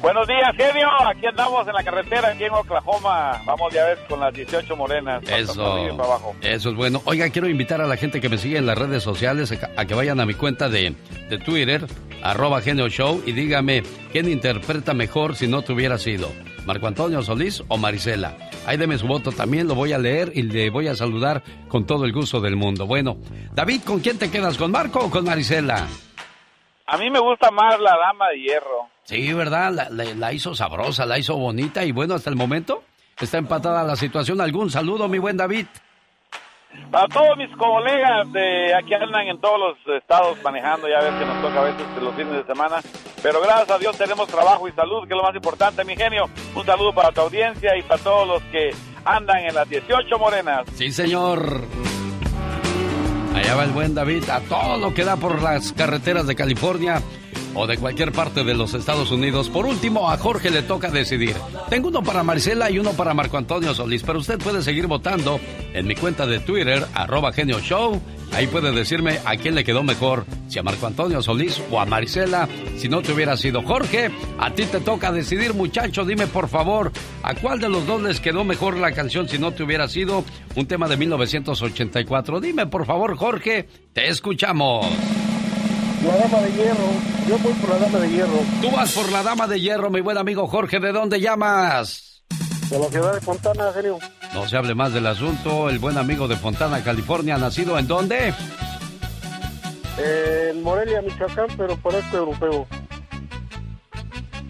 [0.00, 0.86] Buenos días, genio.
[1.08, 3.42] Aquí andamos en la carretera, aquí en Oklahoma.
[3.44, 5.24] Vamos ya ves con las 18 morenas.
[5.24, 6.36] para abajo.
[6.42, 7.02] Eso es bueno.
[7.06, 9.66] Oiga, quiero invitar a la gente que me sigue en las redes sociales a que-
[9.80, 10.94] a que vayan a mi cuenta de,
[11.28, 11.84] de Twitter,
[12.22, 16.30] arroba Genio Show, y dígame quién interpreta mejor si no te hubiera sido.
[16.66, 18.36] Marco Antonio Solís o Marisela.
[18.66, 21.86] Ahí deme su voto también, lo voy a leer y le voy a saludar con
[21.86, 22.86] todo el gusto del mundo.
[22.86, 23.16] Bueno,
[23.54, 24.58] David, ¿con quién te quedas?
[24.58, 25.86] ¿Con Marco o con Marisela?
[26.88, 28.88] A mí me gusta más la dama de hierro.
[29.04, 29.72] Sí, ¿verdad?
[29.72, 32.82] La, la- la hizo sabrosa, la hizo bonita y bueno, hasta el momento
[33.20, 34.40] está empatada la situación.
[34.40, 35.66] ¿Algún saludo, mi buen David?
[36.90, 41.26] Para todos mis colegas de aquí andan en todos los estados manejando, ya ves que
[41.26, 42.76] nos toca a veces los fines de semana.
[43.22, 46.26] Pero gracias a Dios tenemos trabajo y salud, que es lo más importante, mi genio.
[46.54, 48.70] Un saludo para tu audiencia y para todos los que
[49.04, 50.66] andan en las 18 morenas.
[50.74, 51.62] Sí, señor.
[53.34, 57.02] Allá va el buen David a todo lo que da por las carreteras de California
[57.56, 59.48] o de cualquier parte de los Estados Unidos.
[59.48, 61.34] Por último, a Jorge le toca decidir.
[61.70, 65.40] Tengo uno para Marcela y uno para Marco Antonio Solís, pero usted puede seguir votando
[65.72, 68.00] en mi cuenta de Twitter, arroba Genio Show.
[68.32, 71.86] Ahí puede decirme a quién le quedó mejor, si a Marco Antonio Solís o a
[71.86, 72.48] Marisela.
[72.76, 76.04] Si no te hubiera sido Jorge, a ti te toca decidir, muchacho.
[76.04, 76.92] Dime por favor,
[77.22, 80.24] ¿a cuál de los dos les quedó mejor la canción si no te hubiera sido
[80.54, 82.40] un tema de 1984?
[82.40, 84.86] Dime por favor, Jorge, te escuchamos.
[86.04, 86.88] La dama de hierro.
[87.28, 88.38] Yo voy por la dama de hierro.
[88.60, 90.78] Tú vas por la dama de hierro, mi buen amigo Jorge.
[90.78, 92.24] ¿De dónde llamas?
[92.70, 93.98] De la ciudad de Fontana, genio.
[94.34, 95.70] No se hable más del asunto.
[95.70, 98.34] El buen amigo de Fontana, California, ¿nacido en dónde?
[99.98, 102.66] Eh, en Morelia, Michoacán, pero parezco europeo.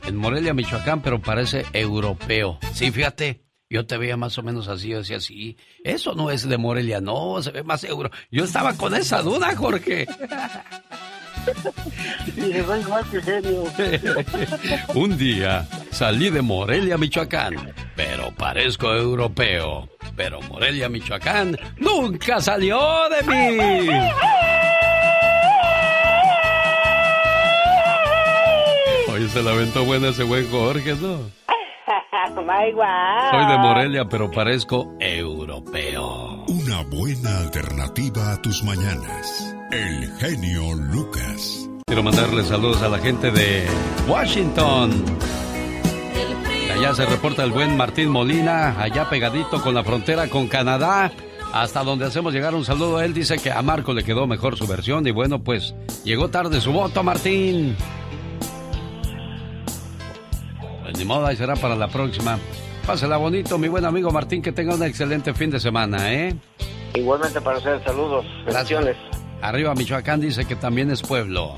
[0.06, 2.58] En Morelia, Michoacán, pero parece europeo.
[2.72, 3.42] Sí, fíjate.
[3.68, 5.56] Yo te veía más o menos así, yo decía así.
[5.82, 8.10] Eso no es de Morelia, no, se ve más euro.
[8.30, 10.06] Yo estaba con esa duda, Jorge.
[12.36, 12.52] y
[13.10, 14.00] que.
[14.94, 19.88] Un día salí de Morelia, Michoacán, pero parezco europeo.
[20.16, 22.78] Pero Morelia, Michoacán nunca salió
[23.08, 23.58] de mí.
[29.12, 31.18] Oye, se la aventó buena ese buen Jorge, ¿no?
[33.30, 36.44] Soy de Morelia, pero parezco europeo.
[36.48, 39.55] Una buena alternativa a tus mañanas.
[39.72, 41.68] El genio Lucas.
[41.86, 43.66] Quiero mandarle saludos a la gente de
[44.08, 44.92] Washington.
[46.72, 51.10] Allá se reporta el buen Martín Molina, allá pegadito con la frontera con Canadá.
[51.52, 53.00] Hasta donde hacemos llegar un saludo.
[53.00, 56.60] Él dice que a Marco le quedó mejor su versión y bueno, pues llegó tarde
[56.60, 57.76] su voto, Martín.
[60.82, 62.38] Pues ni modo, ahí será para la próxima.
[62.86, 66.36] Pásela bonito, mi buen amigo Martín, que tenga un excelente fin de semana, ¿eh?
[66.94, 68.24] Igualmente para ustedes, saludos.
[68.44, 68.96] Bendiciones.
[69.46, 71.54] Arriba Michoacán dice que también es pueblo.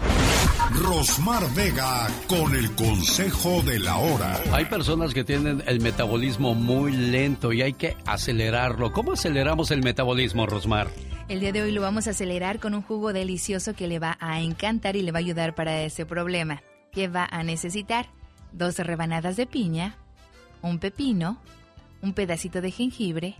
[0.72, 4.38] Rosmar Vega con el consejo de la hora.
[4.52, 8.92] Hay personas que tienen el metabolismo muy lento y hay que acelerarlo.
[8.92, 10.88] ¿Cómo aceleramos el metabolismo, Rosmar?
[11.30, 14.18] El día de hoy lo vamos a acelerar con un jugo delicioso que le va
[14.20, 16.62] a encantar y le va a ayudar para ese problema.
[16.92, 18.10] ¿Qué va a necesitar?
[18.52, 19.96] Dos rebanadas de piña,
[20.60, 21.40] un pepino,
[22.02, 23.36] un pedacito de jengibre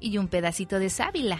[0.00, 1.38] y un pedacito de sábila.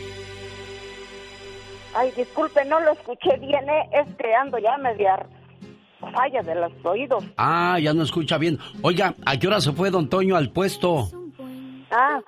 [1.94, 3.88] Ay, disculpe, no lo escuché bien, ¿eh?
[3.92, 5.26] es que ando ya media
[6.12, 7.24] falla de los oídos.
[7.36, 8.58] Ah, ya no escucha bien.
[8.82, 11.08] Oiga, ¿a qué hora se fue don Toño al puesto?
[11.90, 12.20] Ah,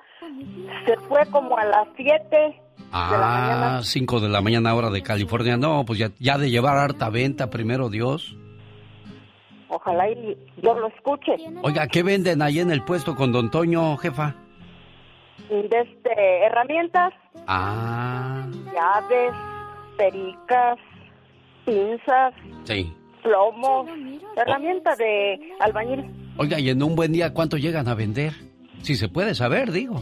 [0.85, 2.61] se fue como a las 7
[2.91, 5.57] Ah, 5 de la mañana hora de California.
[5.57, 8.35] No, pues ya, ya de llevar harta venta, primero Dios.
[9.67, 11.35] Ojalá y yo lo escuche.
[11.61, 14.35] Oiga, ¿qué venden ahí en el puesto con don Toño, jefa?
[15.49, 17.13] De este, herramientas,
[17.47, 19.31] Ah, llaves,
[19.97, 20.77] pericas,
[21.65, 22.91] pinzas, sí.
[23.21, 23.87] Plomos,
[24.35, 26.05] herramientas de albañil.
[26.37, 28.33] Oiga, y en un buen día, ¿cuánto llegan a vender?
[28.81, 30.01] Si se puede saber, digo.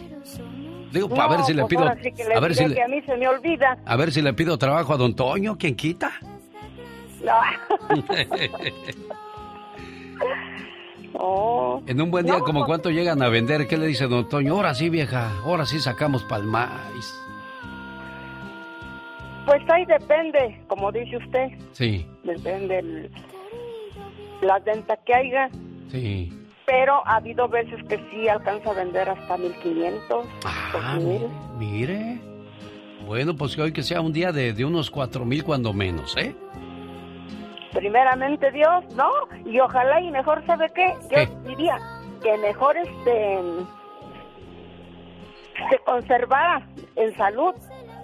[0.92, 1.92] Digo, a ver No, si le pues pido...
[2.02, 3.78] sí le A ver si le, a mí se me olvida.
[3.86, 6.12] a ver si le pido trabajo a don Toño, ¿quién quita?
[7.24, 7.34] No.
[11.20, 11.82] Oh.
[11.88, 14.30] En un buen día, No, como pues- cuánto llegan a vender, ¿qué le dice don
[14.30, 14.54] Toño?
[14.54, 17.16] Ahora sí, vieja, ahora sí sacamos palmáis.
[19.48, 23.12] Pues ahí depende, como dice usted, Sí, depende el-
[24.42, 25.50] la venta que haya,
[25.90, 26.32] sí.
[26.66, 31.28] pero ha habido veces que sí alcanza a vender hasta 1500, Ah, 2000.
[31.58, 32.20] Mire.
[33.06, 36.18] Bueno, pues que hoy que sea un día de, de unos cuatro mil cuando menos,
[36.18, 36.36] ¿eh?
[37.72, 39.10] Primeramente Dios, ¿no?
[39.50, 40.88] Y ojalá y mejor, ¿sabe qué?
[41.04, 41.30] Yo ¿Qué?
[41.48, 41.78] diría
[42.22, 43.40] que mejor este
[45.70, 46.68] se conservara
[46.98, 47.54] en salud.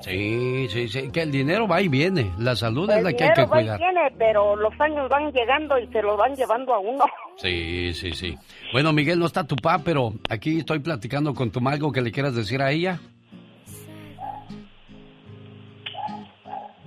[0.04, 1.10] Sí, sí, sí.
[1.12, 2.34] Que el dinero va y viene.
[2.38, 3.80] La salud es la que hay que dinero va y cuidar.
[3.80, 7.06] viene, pero los años van llegando y se lo van llevando a uno.
[7.38, 8.38] Sí, sí, sí.
[8.74, 12.12] Bueno, Miguel, no está tu pa, pero aquí estoy platicando con tu algo que le
[12.12, 12.99] quieras decir a ella.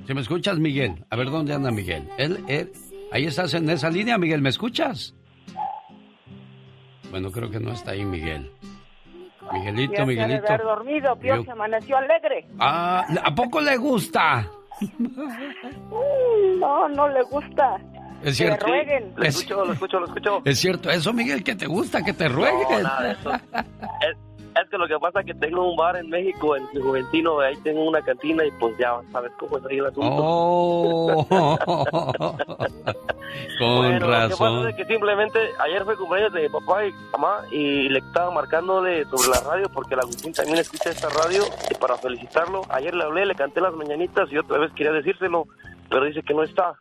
[0.06, 1.04] ¿Si me escuchas, Miguel?
[1.10, 2.08] A ver, ¿dónde anda Miguel?
[2.16, 2.70] Él, él,
[3.10, 5.14] ahí estás en esa línea, Miguel, ¿me escuchas?
[7.10, 8.52] Bueno, creo que no está ahí, Miguel.
[9.52, 10.46] Miguelito, Ya se ha de Miguelito.
[10.48, 12.46] haber dormido, Pio Yo- se amaneció alegre.
[12.58, 14.46] Ah, ¿a poco le gusta?
[14.80, 17.76] Mm, No, no le gusta.
[18.22, 18.66] Es Que cierto.
[18.66, 19.12] le rueguen.
[19.16, 20.42] Lo escucho, lo escucho, lo escucho.
[20.44, 22.66] Es cierto, eso, Miguel, que te gusta, que te rueguen.
[22.70, 23.30] No, nada de eso.
[23.32, 24.16] Es,
[24.62, 27.54] es que lo que pasa es que tengo un bar en México, en Juventino, ahí
[27.62, 30.16] tengo una cantina y pues ya sabes cómo es ahí el asunto.
[30.18, 31.26] Oh,
[33.58, 34.68] con bueno, Lo que pasa razón.
[34.68, 39.04] es que simplemente ayer fue cumpleaños de mi papá y mamá y le estaba marcándole
[39.06, 42.62] sobre la radio porque la Agustín también escucha esta radio y para felicitarlo.
[42.68, 45.46] Ayer le hablé, le canté las mañanitas y otra vez quería decírselo,
[45.88, 46.74] pero dice que no está.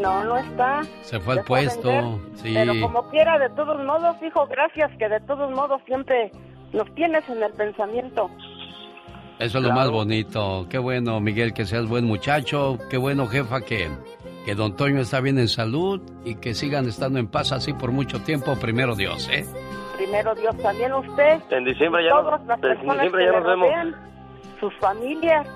[0.00, 0.82] No, no está.
[1.02, 2.20] Se fue al puesto, vender.
[2.36, 2.54] sí.
[2.54, 6.30] Pero como quiera, de todos modos, hijo, gracias, que de todos modos siempre
[6.72, 8.30] nos tienes en el pensamiento.
[9.40, 10.66] Eso es lo más bonito.
[10.68, 12.78] Qué bueno, Miguel, que seas buen muchacho.
[12.90, 13.88] Qué bueno, jefa, que,
[14.44, 17.92] que don Toño está bien en salud y que sigan estando en paz así por
[17.92, 18.56] mucho tiempo.
[18.56, 19.44] Primero Dios, ¿eh?
[19.96, 21.40] Primero Dios, también usted.
[21.50, 23.66] En diciembre ya, Todas nos, las en personas diciembre que ya nos vemos.
[23.68, 23.96] rodean.
[24.60, 25.46] sus familias.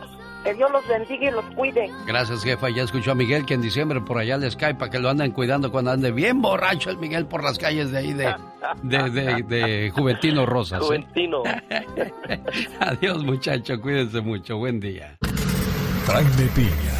[0.44, 1.90] Que Dios los bendiga y los cuide.
[2.06, 2.68] Gracias, jefa.
[2.68, 5.30] Ya escuchó a Miguel que en diciembre por allá les cae para que lo anden
[5.32, 8.34] cuidando cuando ande bien borracho el Miguel por las calles de ahí de,
[8.82, 10.82] de, de, de Juventino Rosas.
[10.82, 10.84] ¿eh?
[10.84, 11.42] Juventino.
[12.80, 13.80] Adiós, muchacho.
[13.80, 14.58] Cuídense mucho.
[14.58, 15.16] Buen día.
[16.06, 16.92] Jaime Piña,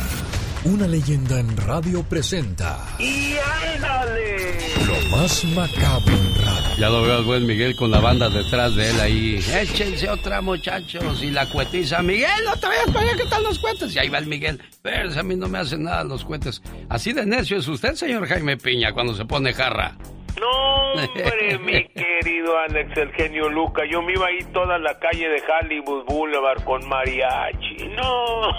[0.64, 3.34] una leyenda en radio presenta ¡Y
[3.74, 4.58] ándale!
[4.86, 6.76] lo más macabro en radio.
[6.78, 9.44] Ya lo veo al buen Miguel con la banda detrás de él ahí.
[9.54, 11.22] Échense otra, muchachos.
[11.22, 12.02] Y la cuetiza.
[12.02, 13.94] Miguel, no te vayas para allá, ¿qué tal los cuetes?
[13.94, 14.60] Y ahí va el Miguel.
[14.82, 16.60] Pero a mí no me hacen nada los cuetes.
[16.88, 19.96] Así de necio es usted, señor Jaime Piña, cuando se pone jarra.
[20.40, 23.82] No, hombre, mi querido Alex, el genio Luca.
[23.90, 27.88] Yo me iba a ir toda la calle de Hollywood Boulevard con mariachi.
[27.96, 28.50] No.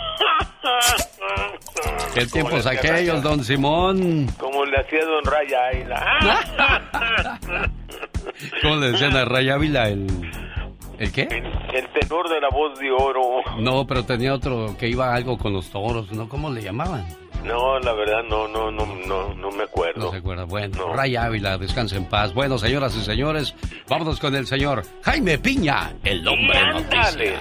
[2.14, 4.28] ¿Qué tiempos aquellos, don Simón?
[4.38, 7.70] Como le hacía Don Raya Ayla.
[8.62, 10.08] ¿Cómo le decían a Ray Ávila el...
[11.00, 11.24] ¿El qué?
[11.24, 13.42] El tenor de la voz de oro.
[13.60, 16.30] No, pero tenía otro que iba algo con los toros, ¿no?
[16.30, 17.06] ¿Cómo le llamaban?
[17.44, 20.06] No, la verdad no, no, no, no, no me acuerdo.
[20.06, 20.46] No se acuerda.
[20.46, 22.34] Bueno, Ray Ávila, descanse en paz.
[22.34, 23.54] Bueno, señoras y señores,
[23.88, 27.36] vámonos con el señor Jaime Piña, el hombre Ándale.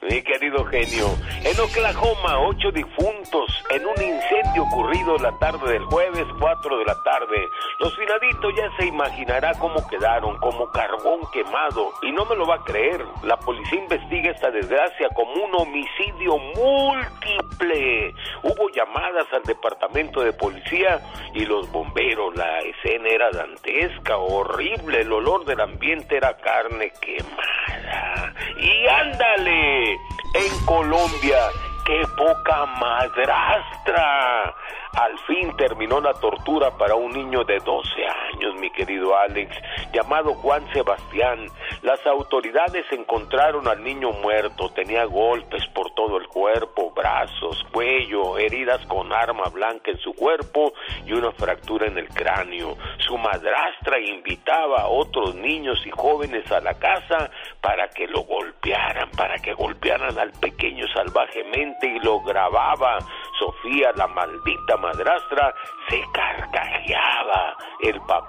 [0.00, 1.08] Mi querido genio,
[1.42, 7.02] en Oklahoma, ocho difuntos en un incendio ocurrido la tarde del jueves, 4 de la
[7.02, 7.48] tarde.
[7.80, 11.92] Los finaditos ya se imaginará cómo quedaron, como carbón quemado.
[12.02, 16.38] Y no me lo va a creer, la policía investiga esta desgracia como un homicidio
[16.38, 18.14] múltiple.
[18.44, 21.00] Hubo llamadas al departamento de policía
[21.34, 28.34] y los bomberos, la escena era dantesca, horrible, el olor del ambiente era carne quemada.
[28.60, 29.87] Y ándale,
[30.68, 31.38] Colombia,
[31.82, 34.54] qué poca madrastra.
[34.92, 38.27] Al fin terminó la tortura para un niño de 12 años,
[38.60, 39.56] mi querido Alex,
[39.92, 41.46] llamado Juan Sebastián.
[41.82, 48.84] Las autoridades encontraron al niño muerto, tenía golpes por todo el cuerpo, brazos, cuello, heridas
[48.86, 50.72] con arma blanca en su cuerpo
[51.06, 52.76] y una fractura en el cráneo.
[52.98, 57.30] Su madrastra invitaba a otros niños y jóvenes a la casa
[57.60, 62.98] para que lo golpearan, para que golpearan al pequeño salvajemente y lo grababa.
[63.38, 65.54] Sofía, la maldita madrastra,
[65.88, 67.56] se carcajeaba.
[67.80, 68.27] El papá,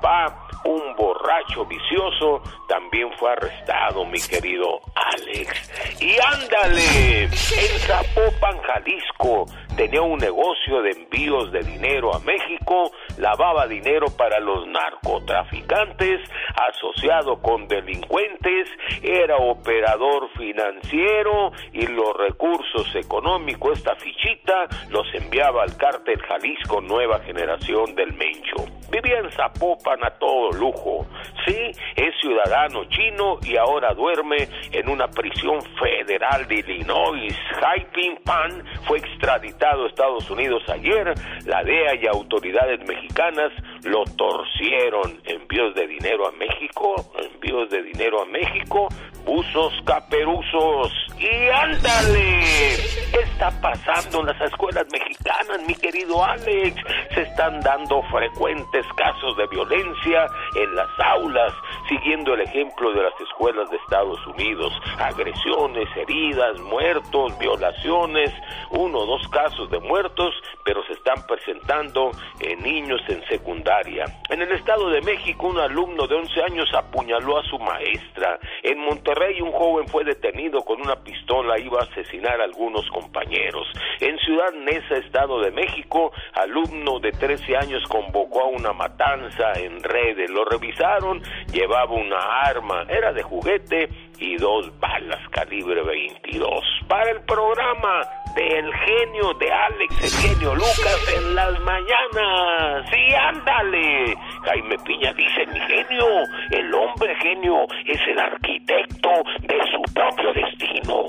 [0.63, 6.01] un borracho vicioso, también fue arrestado, mi querido Alex.
[6.01, 9.45] Y ándale, en Zapopan, Jalisco,
[9.75, 16.21] tenía un negocio de envíos de dinero a México, lavaba dinero para los narcotraficantes,
[16.55, 18.69] asociado con delincuentes,
[19.01, 27.19] era operador financiero y los recursos económicos, esta fichita, los enviaba al cártel Jalisco Nueva
[27.19, 28.78] Generación del Mencho.
[28.91, 31.05] Vivía en Zapopan a todo lujo.
[31.45, 37.35] Sí, es ciudadano chino y ahora duerme en una prisión federal de Illinois.
[37.61, 41.13] Haiping Pan fue extraditado a Estados Unidos ayer.
[41.45, 43.51] La DEA y autoridades mexicanas
[43.83, 45.21] lo torcieron.
[45.25, 48.87] Envíos de dinero a México, envíos de dinero a México,
[49.25, 50.91] buzos caperuzos.
[51.19, 52.41] Y ándale,
[53.11, 56.75] ¿qué está pasando en las escuelas mexicanas, mi querido Alex?
[57.13, 61.53] Se están dando frecuentes casos de violencia en las aulas,
[61.87, 64.73] siguiendo el ejemplo de las escuelas de Estados Unidos.
[64.99, 68.31] Agresiones, heridas, muertos, violaciones,
[68.71, 74.05] uno o dos casos de muertos, pero se están presentando en niños en secundaria.
[74.29, 78.39] En el Estado de México, un alumno de 11 años apuñaló a su maestra.
[78.63, 83.67] En Monterrey, un joven fue detenido con una pistola, iba a asesinar a algunos compañeros.
[83.99, 89.81] En Ciudad Neza, Estado de México, alumno de 13 años convocó a una matanza en
[89.83, 90.29] redes.
[90.29, 93.89] Lo revisaron, llevaba una arma, era de juguete
[94.19, 96.63] y dos balas calibre 22.
[96.87, 98.01] Para el programa
[98.35, 102.89] del genio de Alex, el genio Lucas en las mañanas.
[102.91, 104.15] Sí, ándale.
[104.43, 106.05] Jaime Piña dice, mi genio,
[106.51, 109.09] el hombre genio es el arquitecto
[109.41, 111.05] de su propio destino.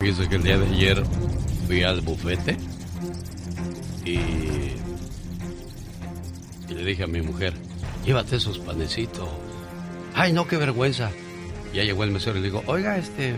[0.00, 0.96] Fíjese que el día de ayer
[1.66, 2.56] fui al bufete
[4.04, 4.43] y, y
[6.84, 7.54] le dije a mi mujer,
[8.04, 9.28] llévate esos panecitos.
[10.14, 11.10] Ay, no, qué vergüenza.
[11.72, 13.34] Ya llegó el mesero y le digo, oiga, este,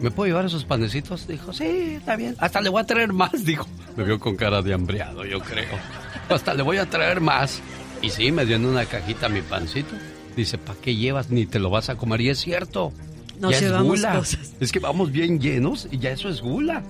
[0.00, 1.26] ¿me puedo llevar esos panecitos?
[1.26, 2.36] Dijo, sí, está bien.
[2.38, 3.66] Hasta le voy a traer más, dijo.
[3.96, 5.76] Me vio con cara de hambriado, yo creo.
[6.28, 7.60] Hasta le voy a traer más.
[8.00, 9.94] Y sí, me dio en una cajita mi pancito.
[10.36, 11.30] Dice, ¿para qué llevas?
[11.30, 12.20] Ni te lo vas a comer.
[12.20, 12.92] Y es cierto.
[13.40, 14.14] Nos ya es llevamos gula.
[14.14, 14.52] cosas.
[14.60, 16.84] Es que vamos bien llenos y ya eso es gula.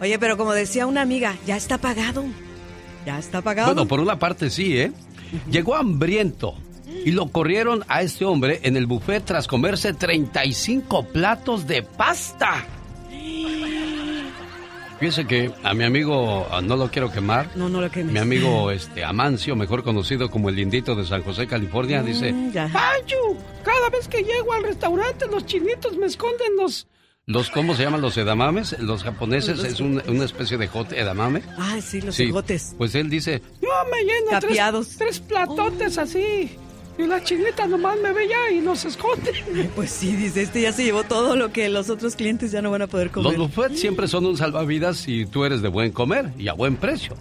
[0.00, 2.24] Oye, pero como decía una amiga, ya está pagado.
[3.06, 3.68] Ya está pagado.
[3.72, 4.92] Bueno, por una parte sí, ¿eh?
[5.50, 6.54] Llegó hambriento
[7.04, 12.64] y lo corrieron a este hombre en el buffet tras comerse 35 platos de pasta.
[14.98, 17.50] Fíjese que a mi amigo, ah, no lo quiero quemar.
[17.54, 18.14] No, no lo quemes.
[18.14, 22.52] Mi amigo este Amancio, mejor conocido como el lindito de San José, California, dice, Mm,
[22.52, 22.68] ya.
[22.72, 23.16] Pancho,
[23.62, 26.86] cada vez que llego al restaurante los chinitos me esconden los...
[27.28, 28.78] los ¿cómo se llaman los edamames?
[28.78, 31.42] Los japoneses es un- una especie de hot edamame.
[31.58, 32.30] Ah, sí, los Sí.
[32.78, 36.56] Pues él dice, Yo me lleno tres, tres platotes así.
[36.98, 39.32] Y la chinita nomás me ve ya y los esconde.
[39.74, 42.70] Pues sí, dice, este ya se llevó todo lo que los otros clientes ya no
[42.70, 43.36] van a poder comer.
[43.36, 46.76] Los buffets siempre son un salvavidas si tú eres de buen comer y a buen
[46.76, 47.16] precio.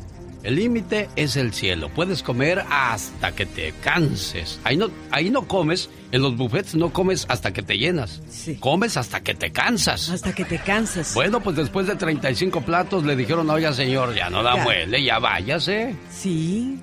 [0.45, 1.89] El límite es el cielo.
[1.89, 4.59] Puedes comer hasta que te canses.
[4.63, 8.21] Ahí no, ahí no comes, en los buffets no comes hasta que te llenas.
[8.59, 10.11] Comes hasta que te cansas.
[10.11, 11.15] Hasta que te cansas.
[11.15, 14.63] Bueno, pues después de 35 platos le dijeron, oiga señor, ya no da Ya.
[14.63, 15.95] muele, ya váyase.
[16.11, 16.77] Sí.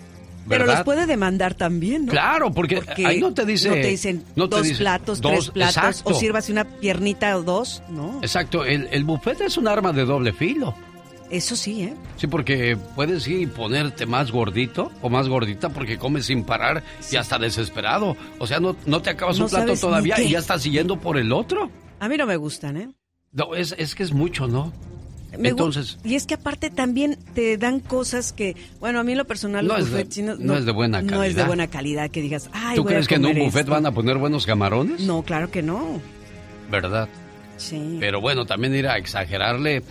[0.49, 2.11] Pero los puede demandar también, ¿no?
[2.11, 3.69] Claro, porque, ahí no te dice...
[3.69, 6.11] No te dicen no te dos platos, dos, tres platos, exacto.
[6.11, 8.19] o sírvase una piernita o dos, ¿no?
[8.23, 10.75] Exacto, el, el buffet es un arma de doble filo.
[11.33, 11.95] Eso sí, ¿eh?
[12.19, 16.83] Sí, porque puedes ir y ponerte más gordito o más gordita porque comes sin parar
[17.11, 18.17] y hasta desesperado.
[18.39, 21.17] O sea, no, no te acabas No un plato todavía y ya estás siguiendo por
[21.17, 21.71] el otro.
[22.01, 22.89] A mí no me gustan, ¿eh?
[23.33, 24.73] No, es, es que es mucho, ¿no?
[25.39, 29.19] Me Entonces, Y es que aparte también te dan cosas que, bueno, a mí en
[29.19, 31.47] lo personal No los es de- chinos no es de buena No es de calidad.
[31.47, 33.73] buena calidad que digas, ay, ¿tú voy a crees que en un buffet esto".
[33.73, 35.01] van a poner buenos camarones?
[35.01, 36.03] No, claro que no.
[36.71, 37.09] ¿Verdad?
[37.57, 37.97] Sí.
[37.99, 39.83] Pero bueno, también ir a exagerarle,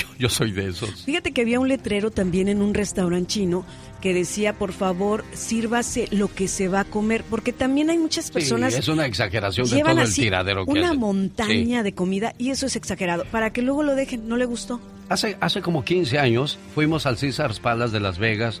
[0.00, 1.04] yo, yo soy de esos.
[1.04, 3.64] Fíjate que había un letrero también en un restaurante chino
[4.00, 8.30] que decía, por favor, sírvase lo que se va a comer, porque también hay muchas
[8.30, 11.00] personas sí, es una exageración de todo el tiradero que una hacen.
[11.00, 14.80] montaña de comida y eso es exagerado, para que luego lo dejen, no le gustó.
[15.08, 18.60] Hace, hace como 15 años fuimos al Caesars Palace de Las Vegas,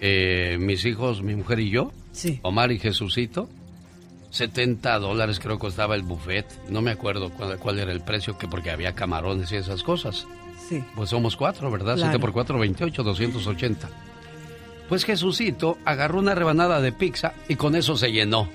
[0.00, 2.40] eh, mis hijos, mi mujer y yo, Sí.
[2.42, 3.48] Omar y Jesucito.
[4.30, 6.46] 70 dólares creo costaba el buffet.
[6.68, 10.26] No me acuerdo cuál, cuál era el precio, que porque había camarones y esas cosas.
[10.70, 10.84] Sí.
[10.94, 11.96] Pues somos cuatro, ¿verdad?
[11.96, 12.12] Claro.
[12.12, 13.88] 7 por 4, 28, 280.
[14.88, 18.48] Pues Jesucito agarró una rebanada de pizza y con eso se llenó.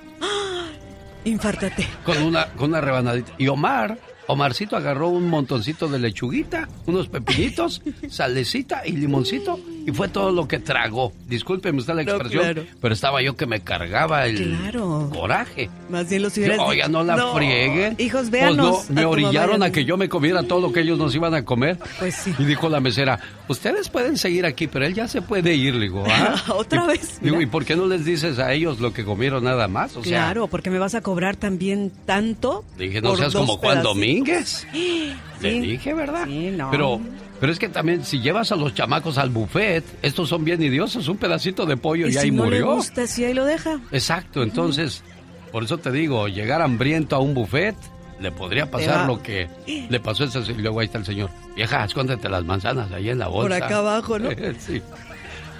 [1.24, 1.86] Infártate.
[2.06, 3.32] Con una, con una rebanadita.
[3.36, 3.98] Y Omar,
[4.28, 10.48] Omarcito agarró un montoncito de lechuguita, unos pepinitos, salecita y limoncito, y fue todo lo
[10.48, 11.12] que tragó.
[11.28, 12.64] Discúlpeme usted la No, expresión, claro.
[12.80, 15.10] pero estaba yo que me cargaba el Claro.
[15.14, 15.70] coraje.
[15.88, 17.94] Más bien los Yo, hubieras Oiga, dicho, no la frieguen.
[17.98, 18.90] Hijos, Pues véanos.
[18.90, 21.34] no, me a orillaron a que yo me comiera todo lo que ellos nos iban
[21.34, 21.78] a comer.
[22.00, 22.34] Pues sí.
[22.38, 25.74] Y dijo la mesera, ustedes pueden seguir aquí, pero él ya se puede ir.
[25.76, 26.34] Le digo, ¿ah?
[26.54, 27.20] Otra Y- vez.
[27.20, 29.96] Digo, ¿y por qué no les dices a ellos lo que comieron nada más?
[29.96, 32.64] O sea, claro, porque me vas a cobrar también tanto.
[32.76, 33.82] Dije, no seas como Juan.
[33.84, 34.15] Domínguez.
[35.40, 35.60] Le Sí.
[35.60, 36.24] dije, ¿verdad?
[36.26, 36.70] Sí, no.
[36.70, 37.00] Pero,
[37.40, 41.08] pero es que también si llevas a los chamacos al buffet, estos son bien idiosos,
[41.08, 42.66] un pedacito de pollo y y, si ahí no murió.
[42.68, 43.78] le gusta, si ahí lo deja.
[43.92, 45.02] Exacto, entonces,
[45.52, 47.76] por eso te digo, llegar hambriento a un buffet,
[48.18, 51.28] le podría pasar lo que le pasó a ese y luego ahí está el señor.
[51.54, 53.56] Vieja, escóndete las manzanas ahí en la Por bolsa.
[53.66, 54.30] acá abajo, ¿no?
[54.58, 54.80] sí.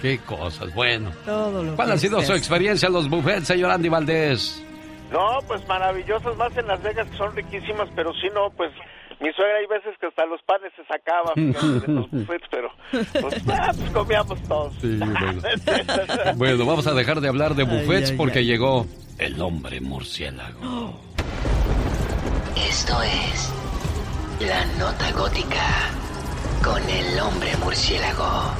[0.01, 1.11] Qué cosas, bueno.
[1.25, 4.63] Todo lo ¿Cuál que ha sido su experiencia en los buffets, señor Andy Valdés?
[5.11, 8.71] No, pues maravillosas, más en Las Vegas que son riquísimas, pero sí no, pues
[9.19, 13.41] mi suegra hay veces que hasta los panes se sacaba de los buffets, pero pues,
[13.49, 14.73] ah, pues comíamos todos.
[14.81, 15.41] Sí, bueno.
[16.35, 18.45] Bueno, vamos a dejar de hablar de buffets ay, porque ay.
[18.45, 18.85] llegó
[19.17, 20.99] el hombre murciélago.
[22.55, 23.53] Esto es
[24.41, 25.89] La Nota Gótica
[26.63, 28.53] con el hombre murciélago.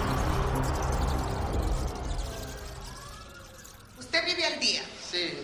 [4.00, 4.82] ¿Usted vive al día?
[5.00, 5.38] Sí,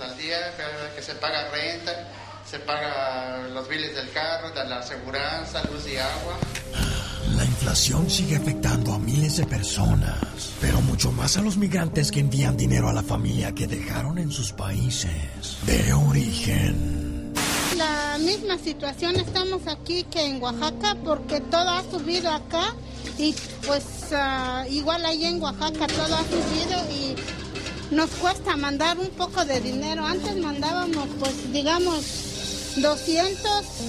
[0.00, 0.36] al día,
[0.94, 1.92] que se paga renta,
[2.48, 6.38] se paga los biles del carro, de la aseguranza, luz y agua.
[7.34, 10.16] La inflación sigue afectando a miles de personas,
[10.60, 14.30] pero mucho más a los migrantes que envían dinero a la familia que dejaron en
[14.30, 17.34] sus países de origen.
[17.76, 22.74] La misma situación estamos aquí que en Oaxaca porque todo ha subido acá
[23.18, 23.34] y
[23.66, 27.16] pues ah, igual ahí en Oaxaca todo ha subido y
[27.90, 30.04] nos cuesta mandar un poco de dinero.
[30.04, 32.26] Antes mandábamos pues digamos
[32.76, 33.42] 200,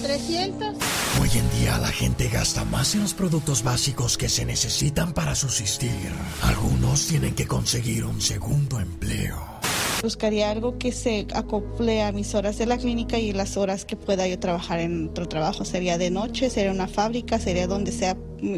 [0.03, 0.75] 300.
[1.21, 5.35] Hoy en día la gente gasta más en los productos básicos que se necesitan para
[5.35, 6.11] subsistir.
[6.43, 9.57] Algunos tienen que conseguir un segundo empleo.
[10.03, 13.95] Buscaría algo que se acople a mis horas de la clínica y las horas que
[13.95, 15.65] pueda yo trabajar en otro trabajo.
[15.65, 18.15] Sería de noche, sería una fábrica, sería donde sea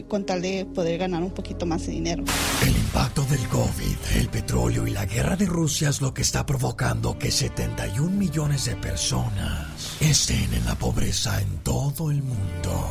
[0.08, 2.24] con tal de poder ganar un poquito más de dinero.
[2.62, 6.46] El impacto del COVID, el petróleo y la guerra de Rusia es lo que está
[6.46, 9.68] provocando que 71 millones de personas
[10.00, 12.90] estén en la pobreza en todo el mundo.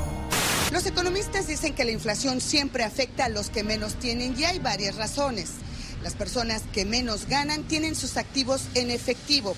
[0.73, 4.59] Los economistas dicen que la inflación siempre afecta a los que menos tienen y hay
[4.59, 5.53] varias razones.
[6.03, 9.57] Las personas que menos ganan tienen sus activos en efectivo.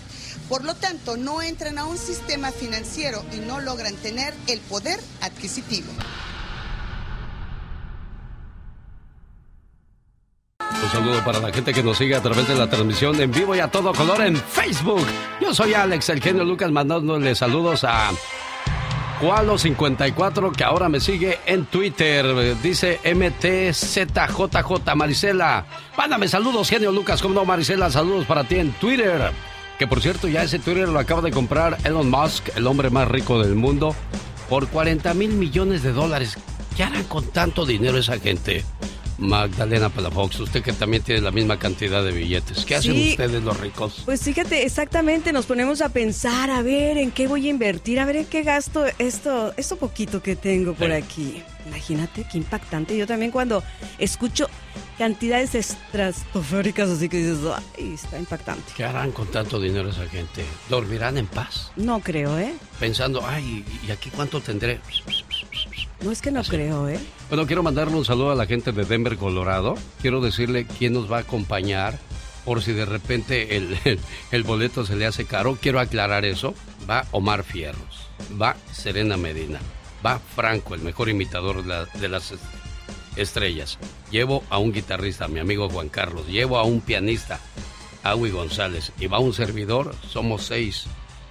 [0.49, 4.99] Por lo tanto, no entran a un sistema financiero y no logran tener el poder
[5.21, 5.93] adquisitivo.
[10.83, 13.55] Un saludo para la gente que nos sigue a través de la transmisión en vivo
[13.55, 15.05] y a todo color en Facebook.
[15.41, 18.11] Yo soy Alex, el genio Lucas, mandándole saludos a
[19.21, 22.57] Cualo54, que ahora me sigue en Twitter.
[22.63, 25.67] Dice MTZJJ Marisela.
[25.99, 27.21] Mándame saludos, genio Lucas.
[27.21, 27.91] ¿Cómo no, Marisela?
[27.91, 29.33] Saludos para ti en Twitter.
[29.79, 33.07] Que por cierto, ya ese Twitter lo acaba de comprar Elon Musk, el hombre más
[33.09, 33.95] rico del mundo,
[34.49, 36.39] por 40 mil millones de dólares.
[36.75, 38.65] ¿Qué harán con tanto dinero esa gente?
[39.21, 42.65] Magdalena Palafox, usted que también tiene la misma cantidad de billetes.
[42.65, 44.03] ¿Qué hacen ustedes los ricos?
[44.07, 48.07] Pues fíjate, exactamente, nos ponemos a pensar, a ver en qué voy a invertir, a
[48.07, 50.93] ver en qué gasto esto, esto poquito que tengo por Sí.
[50.95, 51.43] aquí.
[51.67, 52.97] Imagínate qué impactante.
[52.97, 53.63] Yo también cuando
[53.99, 54.49] escucho
[54.97, 57.39] cantidades estratosféricas así que dices,
[57.79, 58.73] ay, está impactante.
[58.77, 60.45] ¿Qué harán con tanto dinero esa gente?
[60.71, 61.71] ¿Dormirán en paz?
[61.77, 62.55] No creo, ¿eh?
[62.79, 64.81] Pensando, ay, ¿y aquí cuánto tendré?
[66.03, 66.99] No es que no creo, ¿eh?
[67.29, 69.75] Bueno, quiero mandarle un saludo a la gente de Denver, Colorado.
[70.01, 71.99] Quiero decirle quién nos va a acompañar
[72.45, 75.59] por si de repente el, el- el boleto se le hace caro.
[75.61, 76.55] Quiero aclarar eso.
[76.89, 78.09] Va Omar Fierros,
[78.41, 79.61] va Serena Medina,
[80.05, 82.43] va Franco, el mejor imitador de, la- de las est-
[83.17, 83.79] estrellas.
[84.11, 86.27] Llevo a un guitarrista, mi amigo Juan Carlos.
[86.27, 87.39] Llevo a un pianista,
[88.03, 88.93] Awi González.
[88.99, 90.87] Y va un servidor, somos seis.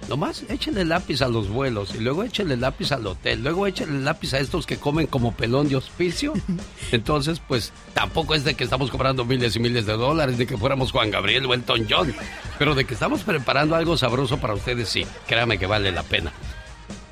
[0.08, 4.34] Nomás échenle lápiz a los vuelos y luego échenle lápiz al hotel, luego échenle lápiz
[4.34, 6.32] a estos que comen como pelón de hospicio.
[6.92, 10.56] Entonces, pues tampoco es de que estamos cobrando miles y miles de dólares, de que
[10.56, 12.14] fuéramos Juan Gabriel o Elton John,
[12.58, 16.32] pero de que estamos preparando algo sabroso para ustedes, sí, créame que vale la pena.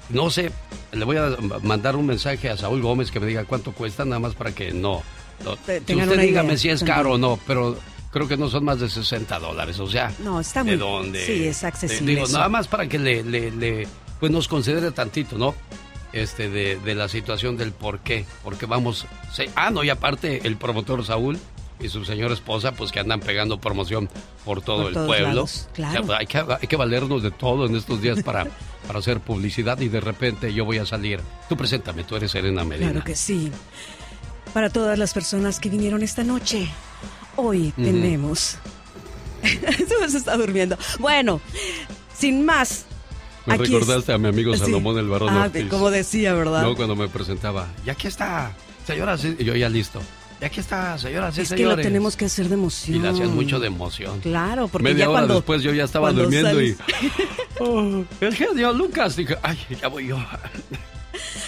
[0.09, 0.51] No sé,
[0.93, 4.19] le voy a mandar un mensaje a Saúl Gómez que me diga cuánto cuesta, nada
[4.19, 5.03] más para que no.
[5.45, 7.77] usted dígame idea si es caro o no, pero
[8.11, 10.13] creo que no son más de 60 dólares, o sea.
[10.21, 10.79] No, está ¿De muy...
[10.79, 11.25] dónde?
[11.25, 12.13] Sí, es accesible.
[12.15, 12.37] Digo, eso.
[12.37, 13.89] nada más para que le, le- le-
[14.21, 15.55] pues nos considere tantito, ¿no?
[16.13, 18.25] Este, de, de la situación del por qué.
[18.43, 19.07] Porque vamos.
[19.33, 21.39] se- ah, no, y aparte el promotor Saúl
[21.81, 24.09] y su señora esposa, pues que andan pegando promoción
[24.45, 25.29] por todo Por el pueblo.
[25.29, 26.03] lados, claro.
[26.03, 28.47] O sea, hay, que, hay que valernos de todo en estos días para,
[28.87, 31.21] para hacer publicidad y de repente yo voy a salir.
[31.49, 32.91] Tú preséntame, tú eres Serena Medina.
[32.91, 33.53] Claro que sí.
[34.53, 36.69] Para todas las personas que vinieron esta noche,
[37.39, 37.83] hoy Ujú.
[37.85, 38.57] tenemos...
[40.09, 40.77] Se está durmiendo.
[40.99, 41.41] Bueno,
[42.17, 42.85] sin más.
[43.47, 44.61] Me aquí recordaste es- a mi amigo Sí.
[44.61, 45.69] Salomón el Barón Ah, Ortiz.
[45.69, 46.63] como decía, ¿verdad?
[46.63, 47.69] No, cuando me presentaba.
[47.87, 48.53] Y aquí está,
[48.87, 50.01] señora, sí", y yo ya listo.
[50.41, 51.87] Y aquí está, señora, sí, es que lo señores.
[51.87, 52.97] tenemos que hacer de emoción.
[52.97, 54.21] Y le hacían mucho de emoción.
[54.21, 55.35] Claro, porque Media ya hora cuando...
[55.35, 56.75] después yo ya estaba durmiendo y...
[56.75, 57.13] sales-
[57.61, 59.17] "Oh, el genio Lucas.
[59.17, 60.19] Dije, ay, ya voy yo.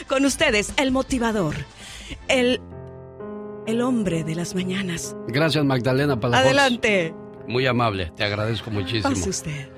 [0.09, 1.55] Con ustedes, el motivador,
[2.29, 2.61] el,
[3.71, 5.17] el hombre de las mañanas.
[5.29, 6.45] Gracias, Magdalena Palafox.
[6.45, 7.15] Adelante.
[7.47, 9.09] Muy amable, te agradezco muchísimo.
[9.09, 9.69] Pase usted.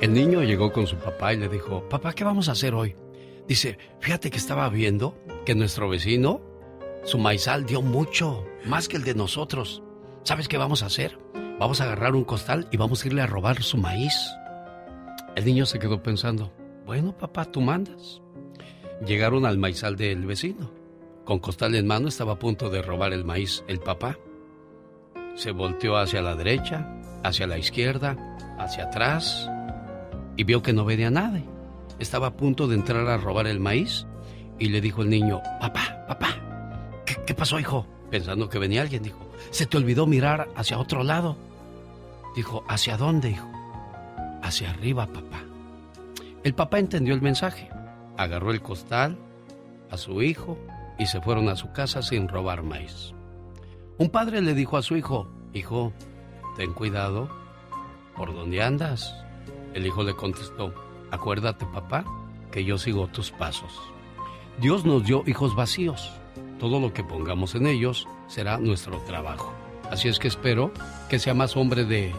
[0.00, 2.94] El niño llegó con su papá y le dijo, papá, ¿qué vamos a hacer hoy?
[3.48, 6.40] Dice, fíjate que estaba viendo que nuestro vecino,
[7.04, 9.82] su maizal dio mucho, más que el de nosotros.
[10.22, 11.18] ¿Sabes qué vamos a hacer?
[11.58, 14.14] Vamos a agarrar un costal y vamos a irle a robar su maíz.
[15.36, 16.52] El niño se quedó pensando,
[16.86, 18.20] bueno, papá, tú mandas.
[19.06, 20.70] Llegaron al maizal del vecino.
[21.24, 24.18] Con costal en mano estaba a punto de robar el maíz el papá.
[25.36, 26.86] Se volteó hacia la derecha,
[27.22, 29.48] hacia la izquierda, hacia atrás
[30.36, 31.44] y vio que no venía nadie.
[31.98, 34.06] Estaba a punto de entrar a robar el maíz
[34.58, 36.36] y le dijo el niño, papá, papá,
[37.06, 37.86] ¿qué, qué pasó, hijo?
[38.10, 41.36] Pensando que venía alguien, dijo, se te olvidó mirar hacia otro lado.
[42.36, 43.50] Dijo, ¿hacia dónde, hijo?
[44.42, 45.42] Hacia arriba, papá.
[46.42, 47.70] El papá entendió el mensaje,
[48.18, 49.16] agarró el costal
[49.90, 50.58] a su hijo
[50.98, 53.12] y se fueron a su casa sin robar maíz.
[53.98, 55.92] Un padre le dijo a su hijo, hijo,
[56.56, 57.28] ten cuidado
[58.16, 59.14] por dónde andas.
[59.72, 60.74] El hijo le contestó,
[61.10, 62.04] acuérdate papá,
[62.50, 63.72] que yo sigo tus pasos.
[64.60, 66.12] Dios nos dio hijos vacíos.
[66.58, 69.52] Todo lo que pongamos en ellos será nuestro trabajo.
[69.90, 70.72] Así es que espero
[71.08, 72.12] que sea más hombre de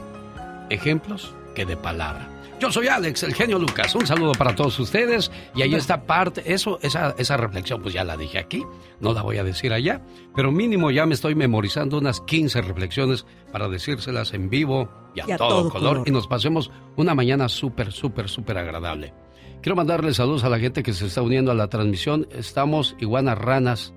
[0.70, 2.35] ejemplos que de palabra.
[2.60, 3.94] Yo soy Alex, el genio Lucas.
[3.96, 5.30] Un saludo para todos ustedes.
[5.56, 8.64] Y ahí está parte, eso, esa, esa reflexión, pues ya la dije aquí,
[9.02, 10.02] no la voy a decir allá,
[10.36, 15.38] pero mínimo ya me estoy memorizando unas 15 reflexiones para decírselas en vivo y a,
[15.38, 19.14] todo, color, y nos pasemos una mañana súper, súper, súper agradable.
[19.62, 22.28] Quiero mandarle saludos a la gente que se está uniendo a la transmisión.
[22.32, 23.94] Estamos iguanas ranas,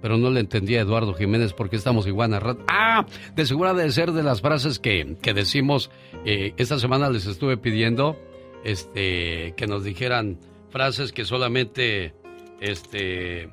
[0.00, 2.62] pero no le entendí a Eduardo Jiménez porque estamos iguanas ranas.
[2.68, 5.90] Ah, de segura de ser de las frases que, que decimos.
[6.24, 8.16] eh, esta semana les estuve pidiendo
[8.64, 10.38] este, que nos dijeran
[10.70, 12.14] frases que solamente
[12.60, 13.48] este,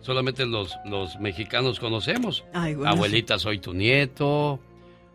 [0.00, 2.44] solamente los, los mexicanos conocemos.
[2.54, 4.60] Ay, bueno, Abuelita, soy tu nieto.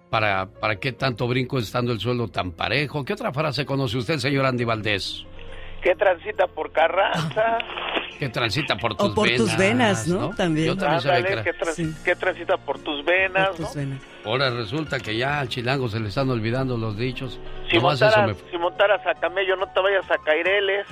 [0.09, 3.03] ¿Para, ¿Para qué tanto brinco estando el suelo tan parejo?
[3.03, 5.25] ¿Qué otra frase conoce usted, señor Andy Valdés?
[5.83, 7.57] ¿Qué transita por Carranza?
[8.19, 9.37] Que transita por tus O por venas.
[9.47, 10.29] tus venas, ¿no?
[10.31, 10.67] También.
[10.67, 13.47] Yo también sabía Ándale, que era- ¿qué, trans- qué transita por tus venas?
[13.49, 13.81] Por tus ¿no?
[13.81, 14.01] venas.
[14.25, 17.39] Ahora resulta que ya al chilango se le están olvidando los dichos.
[17.69, 18.51] Si Nomás eso montaras, me...
[18.51, 20.85] si montaras a camello, no te vayas a Caireles.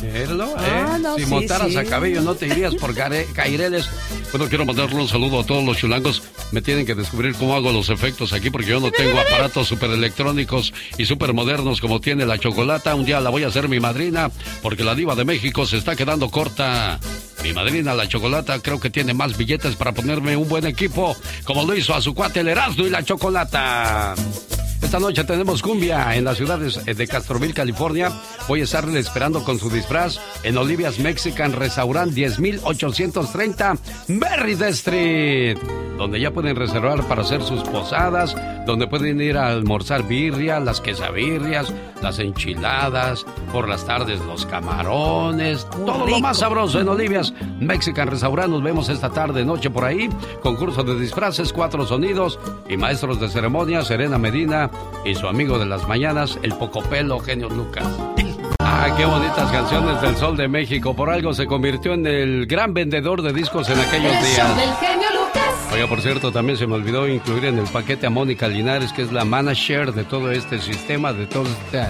[0.00, 0.54] Verlo, ¿eh?
[0.58, 1.76] Ah, no, si sí, montaras sí.
[1.76, 3.88] a cabello no te irías por Caireles.
[4.30, 6.22] Bueno, quiero mandarle un saludo a todos los chilangos.
[6.52, 9.90] Me tienen que descubrir cómo hago los efectos aquí porque yo no tengo aparatos super
[9.90, 12.94] electrónicos y super modernos como tiene la chocolata.
[12.94, 14.30] Un día la voy a hacer mi madrina
[14.62, 16.98] porque la diva de México se está quedando corta.
[17.42, 21.64] Mi madrina, la chocolata, creo que tiene más billetes para ponerme un buen equipo como
[21.64, 24.14] lo hizo a su cuate el Erasmo y la chocolata.
[24.82, 28.10] Esta noche tenemos cumbia en las ciudades de Castroville, California.
[28.48, 33.76] Voy a estarle esperando con su disfraz en Olivia's Mexican Restaurant 10830
[34.08, 35.58] Merritt Street,
[35.96, 38.34] donde ya pueden reservar para hacer sus posadas,
[38.66, 41.72] donde pueden ir a almorzar birria, las quesabirrias,
[42.02, 48.50] las enchiladas, por las tardes los camarones, todo lo más sabroso en Olivia's Mexican Restaurant.
[48.50, 50.08] Nos vemos esta tarde, noche por ahí.
[50.42, 54.69] Concurso de disfraces, cuatro sonidos y maestros de ceremonia, Serena Medina
[55.04, 57.86] y su amigo de las mañanas, el Pocopelo, Genio Lucas.
[58.60, 60.94] Ah, qué bonitas canciones del Sol de México.
[60.94, 64.56] Por algo se convirtió en el gran vendedor de discos en aquellos El días.
[64.56, 65.68] del genio Lucas.
[65.72, 69.02] Oiga, por cierto, también se me olvidó incluir en el paquete a Mónica Linares, que
[69.02, 71.84] es la manager de todo este sistema, de todo este,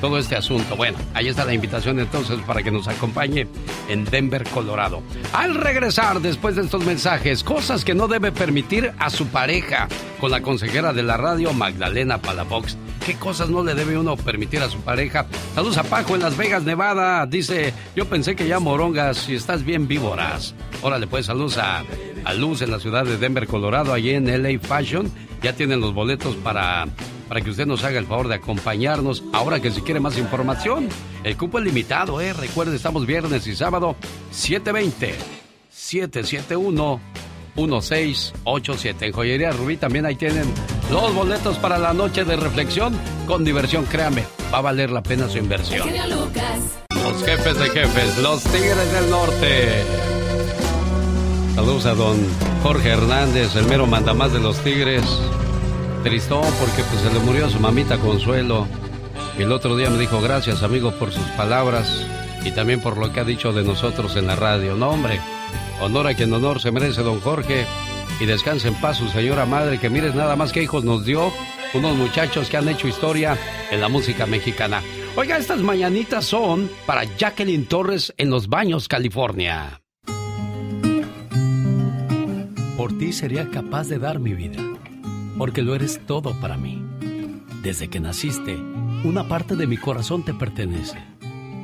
[0.00, 0.76] todo este asunto.
[0.76, 3.46] Bueno, ahí está la invitación entonces para que nos acompañe
[3.88, 5.02] en Denver, Colorado.
[5.32, 9.88] Al regresar, después de estos mensajes, cosas que no debe permitir a su pareja,
[10.20, 12.76] con la consejera de la radio, Magdalena Palafox.
[13.04, 15.26] ¿Qué cosas no le debe uno permitir a su pareja?
[15.54, 17.26] Saludos a Paco en Las Vegas, Nevada.
[17.26, 20.54] Dice, yo pensé que ya morongas, si estás bien víboras.
[20.82, 21.82] Órale, pues saludos a,
[22.24, 25.10] a Luz en la ciudad de Denver, Colorado, allí en LA Fashion.
[25.42, 26.86] Ya tienen los boletos para,
[27.30, 29.22] para que usted nos haga el favor de acompañarnos.
[29.32, 30.88] Ahora que si quiere más información,
[31.22, 32.32] el cupo es limitado, ¿eh?
[32.32, 33.94] Recuerde, estamos viernes y sábado,
[34.32, 35.14] 720
[35.70, 37.00] 771
[37.54, 39.06] 1687.
[39.06, 40.42] En Joyería Rubí también ahí tienen
[40.90, 45.28] los boletos para la noche de reflexión con diversión, créame, va a valer la pena
[45.28, 45.88] su inversión.
[45.88, 49.84] Los jefes de jefes, los Tigres del Norte.
[51.54, 52.18] Saludos a don
[52.64, 55.04] Jorge Hernández, el mero mandamás de los Tigres.
[56.02, 58.66] Tristón porque pues se le murió a su mamita Consuelo.
[59.38, 62.06] Y el otro día me dijo gracias amigo por sus palabras
[62.44, 64.76] y también por lo que ha dicho de nosotros en la radio.
[64.76, 65.20] No hombre,
[65.80, 67.66] honor a quien honor se merece don Jorge.
[68.18, 71.32] Y descanse en paz su señora madre que mires nada más que hijos nos dio.
[71.72, 73.38] Unos muchachos que han hecho historia
[73.70, 74.82] en la música mexicana.
[75.16, 79.80] Oiga, estas mañanitas son para Jacqueline Torres en Los Baños, California.
[82.76, 84.62] Por ti sería capaz de dar mi vida,
[85.40, 86.84] porque lo eres todo para mí.
[87.62, 88.58] Desde que naciste,
[89.04, 90.98] una parte de mi corazón te pertenece.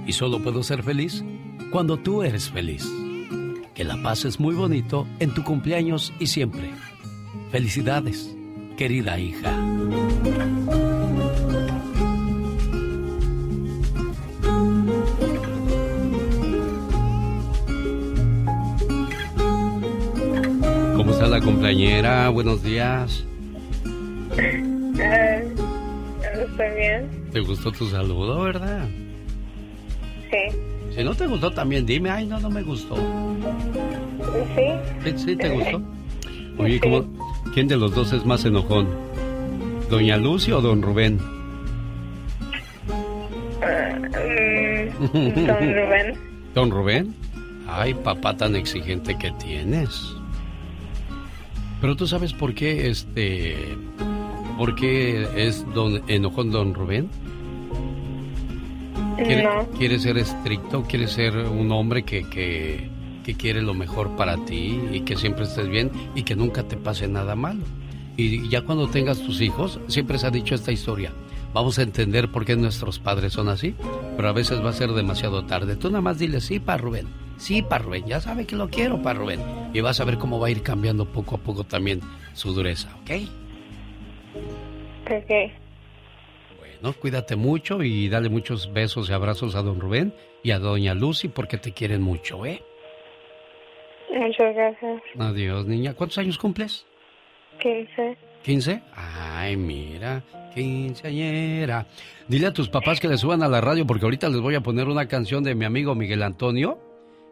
[0.07, 1.23] Y solo puedo ser feliz
[1.71, 2.91] cuando tú eres feliz.
[3.75, 6.71] Que la pases muy bonito en tu cumpleaños y siempre.
[7.51, 8.35] Felicidades,
[8.79, 9.55] querida hija.
[20.97, 22.31] ¿Cómo está la cumpleañera?
[22.31, 23.27] Buenos días.
[26.35, 27.09] ¿Estoy bien?
[27.33, 28.87] ¿Te gustó tu saludo, verdad?
[30.31, 30.57] Sí.
[30.95, 32.97] Si no te gustó, también dime, ay, no, no me gustó.
[34.55, 34.67] ¿Sí?
[35.05, 35.83] ¿Sí, sí te gustó?
[36.59, 37.05] Oye, ¿cómo,
[37.53, 38.89] ¿quién de los dos es más enojón?
[39.91, 41.19] ¿Doña Lucy o don Rubén?
[45.13, 46.15] Mm, Don Rubén.
[46.55, 47.15] ¿Don Rubén?
[47.69, 50.15] Ay, papá tan exigente que tienes.
[51.81, 53.77] Pero tú sabes por qué este.
[54.57, 57.09] ¿Por qué es don, enojón don Rubén?
[59.17, 59.67] ¿Quiere, No.
[59.79, 60.83] quiere ser estricto?
[60.85, 62.91] ¿Quiere ser un hombre que, que,
[63.25, 66.77] que quiere lo mejor para ti y que siempre estés bien y que nunca te
[66.77, 67.65] pase nada malo?
[68.17, 71.13] Y ya cuando tengas tus hijos, siempre se ha dicho esta historia.
[71.53, 73.75] Vamos a entender por qué nuestros padres son así,
[74.17, 75.77] pero a veces va a ser demasiado tarde.
[75.77, 77.07] Tú nada más dile sí para Rubén,
[77.39, 79.41] sí para Rubén, ya sabe que lo quiero para Rubén.
[79.73, 82.01] Y vas a ver cómo va a ir cambiando poco a poco también
[82.35, 83.11] su dureza, ¿ok?
[85.07, 85.53] Ok.
[86.83, 90.95] No, cuídate mucho y dale muchos besos y abrazos a don Rubén y a doña
[90.95, 92.63] Lucy porque te quieren mucho, ¿eh?
[94.15, 95.03] Muchas gracias.
[95.19, 95.95] Adiós, niña.
[95.95, 96.87] ¿Cuántos años cumples?
[97.61, 98.17] 15.
[98.45, 98.83] ¿15?
[98.95, 100.23] Ay, mira,
[100.55, 101.87] quinceañera.
[102.29, 104.61] Dile a tus papás que le suban a la radio porque ahorita les voy a
[104.61, 106.79] poner una canción de mi amigo Miguel Antonio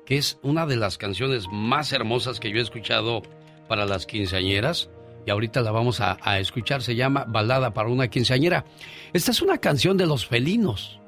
[0.05, 3.22] que es una de las canciones más hermosas que yo he escuchado
[3.68, 4.91] para las quinceañeras.
[5.27, 8.64] Y ahorita la vamos a, a escuchar, se llama Balada para una quinceañera.
[9.12, 11.01] Esta es una canción de los felinos.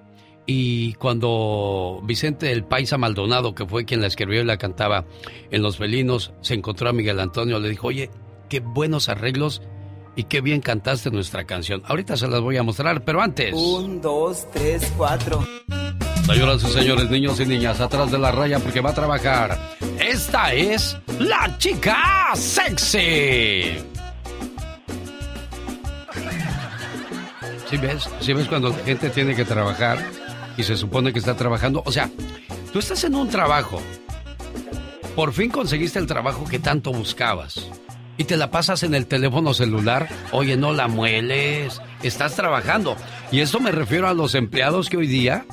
[0.46, 5.04] Y cuando Vicente el Paisa Maldonado, que fue quien la escribió y la cantaba
[5.50, 8.10] en Los Felinos, se encontró a Miguel Antonio, le dijo, oye,
[8.48, 9.60] qué buenos arreglos
[10.14, 11.82] y qué bien cantaste nuestra canción.
[11.84, 13.52] Ahorita se las voy a mostrar, pero antes...
[13.54, 15.44] Un, dos, tres, cuatro.
[16.24, 19.58] Señoras y señores, niños y niñas, atrás de la raya porque va a trabajar.
[19.98, 23.95] Esta es la chica sexy.
[27.76, 28.08] ¿Sí ves?
[28.20, 29.98] ¿Sí ves cuando la gente tiene que trabajar
[30.56, 31.82] y se supone que está trabajando?
[31.84, 32.08] O sea,
[32.72, 33.82] tú estás en un trabajo.
[35.14, 37.68] Por fin conseguiste el trabajo que tanto buscabas.
[38.16, 40.08] Y te la pasas en el teléfono celular.
[40.32, 41.82] Oye, no la mueles.
[42.02, 42.96] Estás trabajando.
[43.30, 45.44] Y eso me refiero a los empleados que hoy día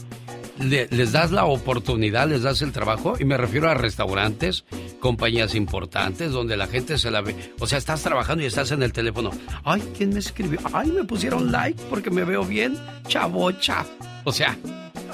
[0.59, 3.15] les das la oportunidad, les das el trabajo.
[3.19, 4.65] Y me refiero a restaurantes,
[4.99, 7.35] compañías importantes donde la gente se la ve.
[7.59, 9.31] O sea, estás trabajando y estás en el teléfono.
[9.63, 10.59] Ay, ¿quién me escribió?
[10.73, 12.77] Ay, me pusieron like porque me veo bien.
[13.07, 13.85] Chavocha.
[14.23, 14.57] O sea,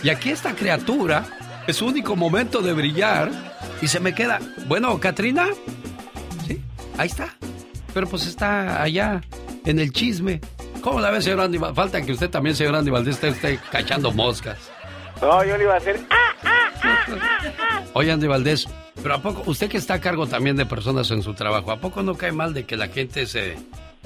[0.04, 1.26] y aquí esta criatura
[1.68, 3.32] es su único momento de brillar
[3.82, 4.40] y se me queda.
[4.68, 5.48] Bueno, Katrina.
[6.48, 6.62] Sí,
[6.98, 7.36] ahí está.
[7.94, 9.22] Pero pues está allá
[9.66, 10.42] en el chisme.
[10.82, 11.58] ¿Cómo la ve, señor Andy?
[11.58, 14.58] Falta que usted también, señor Andy Valdés, esté, esté cachando moscas.
[15.22, 15.99] No, yo le iba a hacer.
[17.93, 18.67] Oye, Andy Valdés,
[19.01, 21.78] pero ¿a poco, usted que está a cargo también de personas en su trabajo, ¿a
[21.80, 23.57] poco no cae mal de que la gente se,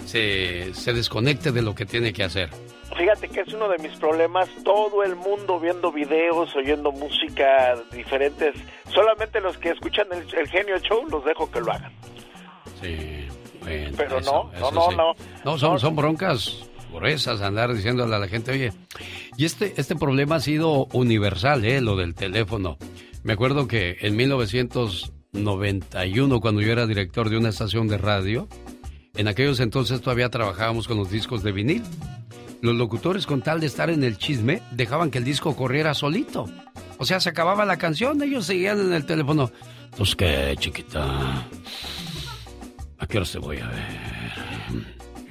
[0.06, 2.50] se, se desconecte de lo que tiene que hacer?
[2.98, 8.56] Fíjate que es uno de mis problemas, todo el mundo viendo videos, oyendo música diferentes.
[8.94, 11.92] Solamente los que escuchan el, el genio show los dejo que lo hagan.
[12.82, 13.28] Sí,
[13.62, 15.14] bueno, Pero eso- no, eso no, no, no.
[15.44, 16.64] No, son, son broncas
[16.94, 18.72] gruesas andar diciéndole a la gente, oye,
[19.38, 21.82] y este, este problema ha sido universal, ¿eh?
[21.82, 22.78] Lo del teléfono.
[23.24, 28.48] Me acuerdo que en 1991, cuando yo era director de una estación de radio,
[29.16, 31.84] en aquellos entonces todavía trabajábamos con los discos de vinil.
[32.62, 36.46] Los locutores, con tal de estar en el chisme, dejaban que el disco corriera solito.
[36.98, 39.52] O sea, se acababa la canción, ellos seguían en el teléfono.
[39.98, 41.46] Pues qué, chiquita.
[42.98, 44.23] ¿A qué hora te voy a ver?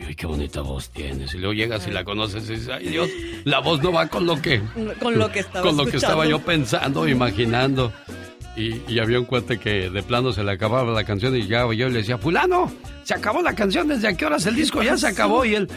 [0.07, 1.35] Ay, qué bonita voz tienes.
[1.35, 3.09] Y luego llegas y la conoces y dices, ay Dios,
[3.45, 4.61] la voz no va con lo que...
[5.01, 7.93] Con lo que estaba Con lo que estaba yo pensando, imaginando.
[8.57, 11.73] Y, y había un cuate que de plano se le acababa la canción y llegaba
[11.75, 12.71] yo le decía, fulano,
[13.03, 15.45] se acabó la canción, ¿desde a qué horas el disco ya se acabó?
[15.45, 15.69] Y él,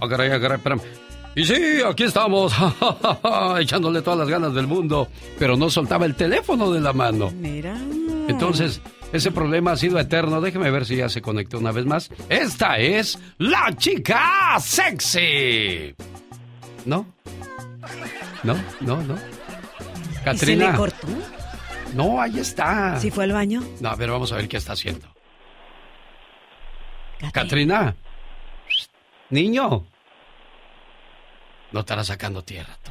[0.00, 0.80] ah, caray, ah, caray, espérame.
[1.36, 1.54] Y sí,
[1.84, 2.52] aquí estamos,
[3.58, 5.08] echándole todas las ganas del mundo,
[5.38, 7.32] pero no soltaba el teléfono de la mano.
[7.32, 7.76] Mira.
[8.28, 8.80] Entonces,
[9.14, 10.40] ese problema ha sido eterno.
[10.40, 12.10] Déjeme ver si ya se conectó una vez más.
[12.28, 15.94] Esta es la chica sexy.
[16.84, 17.06] ¿No?
[18.42, 18.56] ¿No?
[18.80, 19.02] ¿No?
[19.02, 19.14] ¿No?
[19.14, 20.66] ¿Y Katrina.
[20.66, 21.08] se le cortó?
[21.94, 22.98] No, ahí está.
[22.98, 23.62] ¿Sí fue al baño?
[23.80, 25.06] No, a ver, vamos a ver qué está haciendo.
[27.32, 27.94] Katrina.
[29.30, 29.86] Niño.
[31.72, 32.90] No estará sacando tierra tú.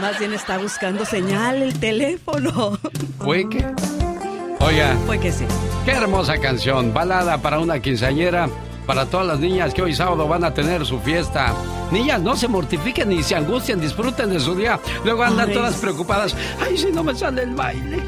[0.00, 2.78] Más bien está buscando señal el teléfono.
[3.18, 3.64] ¿Fue que?
[4.60, 4.96] Oiga.
[5.06, 5.44] Fue que sí.
[5.84, 6.92] Qué hermosa canción.
[6.92, 8.48] Balada para una quinceañera.
[8.86, 11.54] Para todas las niñas que hoy sábado van a tener su fiesta.
[11.92, 14.80] Niñas, no se mortifiquen ni se angustien, disfruten de su día.
[15.04, 16.34] Luego andan Ay, todas preocupadas.
[16.60, 18.02] Ay, si no me sale el baile.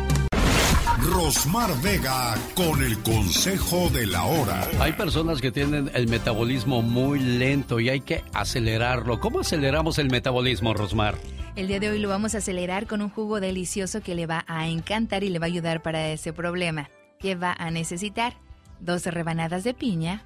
[1.13, 4.67] Rosmar Vega con el consejo de la hora.
[4.81, 9.21] Hay personas que tienen el metabolismo muy lento y hay que acelerarlo.
[9.21, 11.19] ¿Cómo aceleramos el metabolismo, Rosmar?
[11.55, 14.45] El día de hoy lo vamos a acelerar con un jugo delicioso que le va
[14.49, 16.89] a encantar y le va a ayudar para ese problema.
[17.19, 18.35] ¿Qué va a necesitar?
[18.81, 20.25] Dos rebanadas de piña,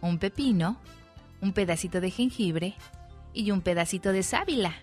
[0.00, 0.80] un pepino,
[1.42, 2.74] un pedacito de jengibre
[3.34, 4.74] y un pedacito de sábila.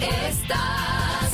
[0.00, 1.30] Estás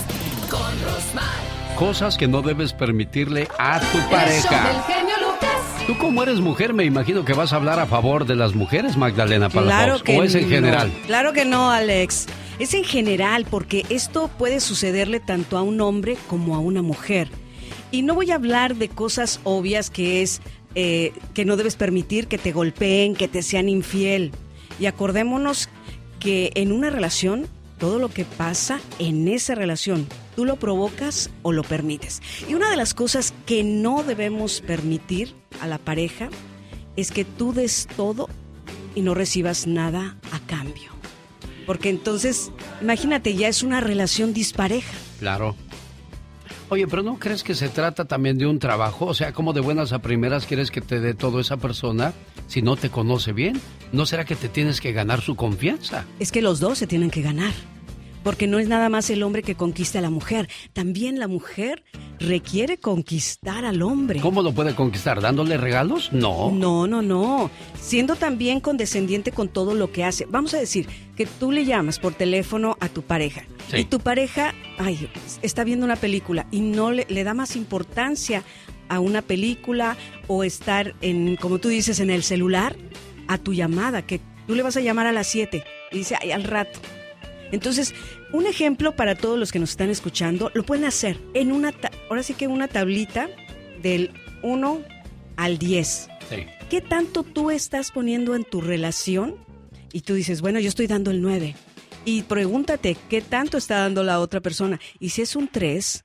[0.50, 1.76] con Rosmar.
[1.76, 4.68] Cosas que no debes permitirle a tu El show pareja.
[4.68, 5.86] del genio Lucas.
[5.86, 8.96] Tú como eres mujer, me imagino que vas a hablar a favor de las mujeres,
[8.96, 10.48] Magdalena Claro Palafox, que o es en no.
[10.48, 10.92] general.
[11.06, 12.26] Claro que no, Alex.
[12.58, 17.28] Es en general, porque esto puede sucederle tanto a un hombre como a una mujer.
[17.92, 20.40] Y no voy a hablar de cosas obvias que es
[20.74, 24.32] eh, que no debes permitir que te golpeen, que te sean infiel.
[24.80, 25.68] Y acordémonos
[26.18, 27.46] que en una relación,
[27.78, 32.20] todo lo que pasa en esa relación ¿Tú lo provocas o lo permites?
[32.46, 36.28] Y una de las cosas que no debemos permitir a la pareja
[36.94, 38.28] es que tú des todo
[38.94, 40.90] y no recibas nada a cambio.
[41.64, 44.92] Porque entonces, imagínate, ya es una relación dispareja.
[45.20, 45.56] Claro.
[46.68, 49.06] Oye, pero ¿no crees que se trata también de un trabajo?
[49.06, 52.12] O sea, como de buenas a primeras quieres que te dé todo esa persona
[52.48, 53.60] si no te conoce bien?
[53.92, 56.04] ¿No será que te tienes que ganar su confianza?
[56.18, 57.52] Es que los dos se tienen que ganar.
[58.26, 61.84] Porque no es nada más el hombre que conquista a la mujer, también la mujer
[62.18, 64.18] requiere conquistar al hombre.
[64.18, 65.20] ¿Cómo lo puede conquistar?
[65.20, 66.12] ¿Dándole regalos?
[66.12, 66.50] No.
[66.50, 67.52] No, no, no.
[67.80, 70.26] Siendo también condescendiente con todo lo que hace.
[70.28, 74.54] Vamos a decir que tú le llamas por teléfono a tu pareja y tu pareja,
[74.76, 75.08] ay,
[75.42, 78.42] está viendo una película y no le, le da más importancia
[78.88, 79.96] a una película
[80.26, 82.74] o estar en, como tú dices, en el celular
[83.28, 85.62] a tu llamada, que tú le vas a llamar a las 7
[85.92, 86.80] y dice, ay, al rato.
[87.52, 87.94] Entonces,
[88.32, 91.72] un ejemplo para todos los que nos están escuchando, lo pueden hacer en una,
[92.08, 93.28] ahora sí que una tablita
[93.82, 94.10] del
[94.42, 94.82] 1
[95.36, 96.08] al 10.
[96.68, 99.36] ¿Qué tanto tú estás poniendo en tu relación?
[99.92, 101.54] Y tú dices, bueno, yo estoy dando el 9.
[102.04, 104.80] Y pregúntate, ¿qué tanto está dando la otra persona?
[104.98, 106.04] Y si es un 3,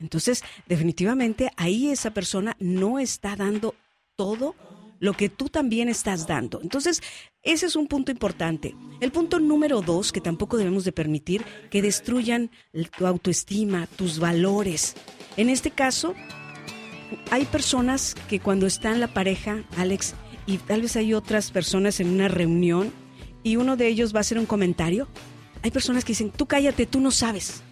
[0.00, 3.74] entonces definitivamente ahí esa persona no está dando
[4.16, 4.54] todo
[4.98, 6.60] lo que tú también estás dando.
[6.62, 7.02] Entonces,
[7.42, 8.74] ese es un punto importante.
[9.00, 12.50] El punto número dos, que tampoco debemos de permitir que destruyan
[12.96, 14.94] tu autoestima, tus valores.
[15.36, 16.14] En este caso,
[17.30, 20.14] hay personas que cuando está en la pareja, Alex,
[20.46, 22.92] y tal vez hay otras personas en una reunión
[23.42, 25.08] y uno de ellos va a hacer un comentario,
[25.62, 27.62] hay personas que dicen, tú cállate, tú no sabes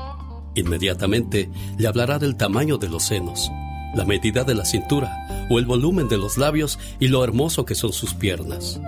[0.56, 3.52] Inmediatamente le hablará del tamaño de los senos,
[3.96, 7.76] la medida de la cintura o el volumen de los labios y lo hermoso que
[7.76, 8.80] son sus piernas.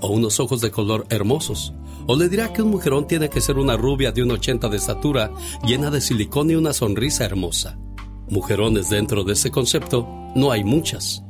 [0.00, 1.72] O unos ojos de color hermosos.
[2.06, 4.76] O le dirá que un mujerón tiene que ser una rubia de un 80 de
[4.76, 5.30] estatura,
[5.64, 7.78] llena de silicón y una sonrisa hermosa.
[8.32, 11.22] Mujerones dentro de ese concepto no hay muchas.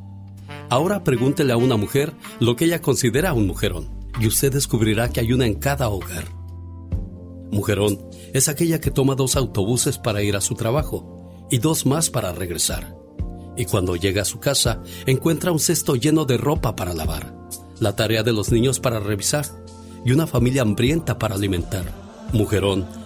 [0.71, 5.19] Ahora pregúntele a una mujer lo que ella considera un mujerón y usted descubrirá que
[5.19, 6.27] hay una en cada hogar.
[7.51, 7.99] Mujerón
[8.33, 12.31] es aquella que toma dos autobuses para ir a su trabajo y dos más para
[12.31, 12.95] regresar.
[13.57, 17.35] Y cuando llega a su casa encuentra un cesto lleno de ropa para lavar,
[17.81, 19.47] la tarea de los niños para revisar
[20.05, 21.85] y una familia hambrienta para alimentar.
[22.33, 22.87] Mujerón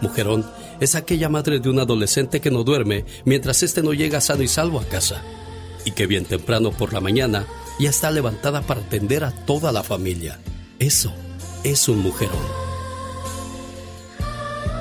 [0.00, 0.44] Mujerón
[0.80, 4.48] es aquella madre de un adolescente que no duerme mientras éste no llega sano y
[4.48, 5.22] salvo a casa
[5.84, 7.46] y que bien temprano por la mañana
[7.80, 10.38] ya está levantada para atender a toda la familia.
[10.78, 11.12] Eso
[11.64, 12.36] es un mujerón.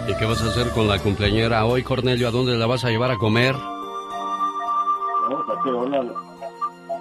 [0.07, 2.27] ¿Y qué vas a hacer con la cumpleañera hoy, Cornelio?
[2.27, 3.55] ¿A dónde la vas a llevar a comer?
[5.63, 6.13] que van al,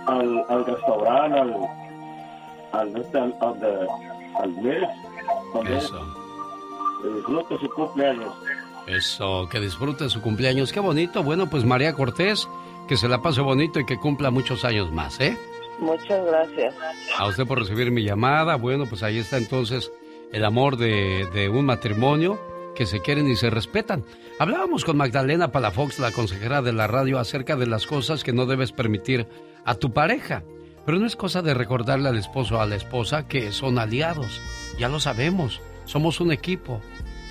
[0.06, 1.54] al, al restaurante, al,
[2.72, 3.88] al, este, al, al, de-
[4.40, 4.88] al mes,
[5.52, 5.80] también.
[7.02, 8.32] Que disfrute su cumpleaños.
[8.86, 10.72] Eso, que disfrute su cumpleaños.
[10.72, 11.22] Qué bonito.
[11.22, 12.48] Bueno, pues María Cortés,
[12.88, 15.36] que se la pase bonito y que cumpla muchos años más, ¿eh?
[15.78, 16.74] Muchas gracias.
[17.18, 18.56] A usted por recibir mi llamada.
[18.56, 19.90] Bueno, pues ahí está entonces
[20.32, 22.38] el amor de, de un matrimonio
[22.74, 24.04] que se quieren y se respetan.
[24.38, 28.46] Hablábamos con Magdalena Palafox, la consejera de la radio, acerca de las cosas que no
[28.46, 29.26] debes permitir
[29.64, 30.44] a tu pareja.
[30.84, 34.40] Pero no es cosa de recordarle al esposo o a la esposa que son aliados.
[34.78, 35.60] Ya lo sabemos.
[35.86, 36.80] Somos un equipo.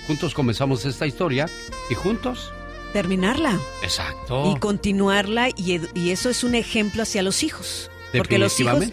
[0.06, 1.48] Juntos comenzamos esta historia
[1.90, 2.52] y juntos.
[2.92, 3.58] Terminarla.
[3.82, 4.52] Exacto.
[4.52, 7.90] Y continuarla y, y eso es un ejemplo hacia los hijos.
[8.16, 8.84] Porque los hijos,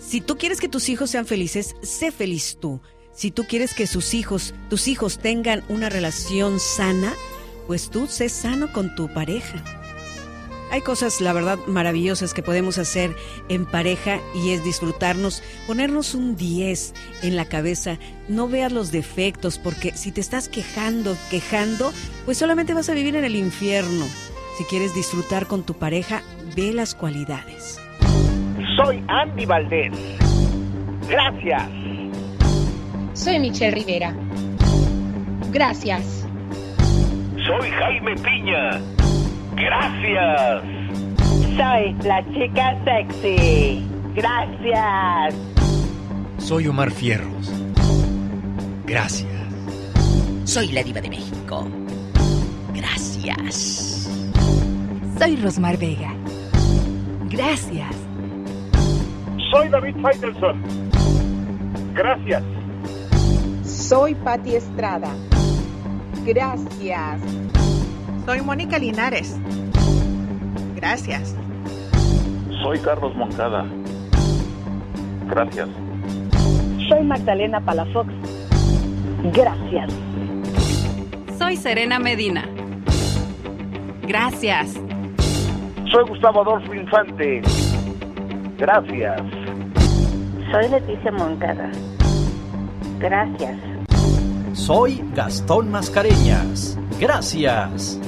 [0.00, 2.80] si tú quieres que tus hijos sean felices, sé feliz tú.
[3.12, 7.14] Si tú quieres que sus hijos, tus hijos tengan una relación sana,
[7.66, 9.62] pues tú sé sano con tu pareja.
[10.70, 13.16] Hay cosas, la verdad, maravillosas que podemos hacer
[13.48, 17.98] en pareja y es disfrutarnos, ponernos un 10 en la cabeza.
[18.28, 21.92] No veas los defectos, porque si te estás quejando, quejando,
[22.24, 24.06] pues solamente vas a vivir en el infierno.
[24.58, 26.22] Si quieres disfrutar con tu pareja,
[26.54, 27.80] ve las cualidades.
[28.76, 29.92] Soy Andy Valdés.
[31.08, 31.68] Gracias.
[33.14, 34.14] Soy Michelle Rivera.
[35.50, 36.26] Gracias.
[37.44, 38.99] Soy Jaime Piña.
[39.54, 40.62] Gracias.
[41.56, 43.84] Soy la chica sexy.
[44.14, 45.34] Gracias.
[46.38, 47.52] Soy Omar Fierros.
[48.86, 49.30] Gracias.
[50.44, 51.68] Soy la diva de México.
[52.74, 54.10] Gracias.
[55.18, 56.12] Soy Rosmar Vega.
[57.28, 57.94] Gracias.
[59.50, 60.62] Soy David Faitelson.
[61.94, 62.42] Gracias.
[63.64, 65.10] Soy Patti Estrada.
[66.24, 67.20] Gracias.
[68.26, 69.38] Soy Mónica Linares.
[70.76, 71.34] Gracias.
[72.62, 73.64] Soy Carlos Moncada.
[75.28, 75.68] Gracias.
[76.88, 78.12] Soy Magdalena Palafox.
[79.32, 79.92] Gracias.
[81.38, 82.48] Soy Serena Medina.
[84.02, 84.74] Gracias.
[85.90, 87.42] Soy Gustavo Adolfo Infante.
[88.58, 89.22] Gracias.
[90.50, 91.70] Soy Leticia Moncada.
[92.98, 93.56] Gracias.
[94.52, 96.76] Soy Gastón Mascareñas.
[96.98, 97.98] Gracias.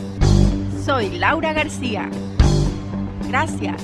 [0.85, 2.11] Soy Laura García.
[3.29, 3.81] Gracias.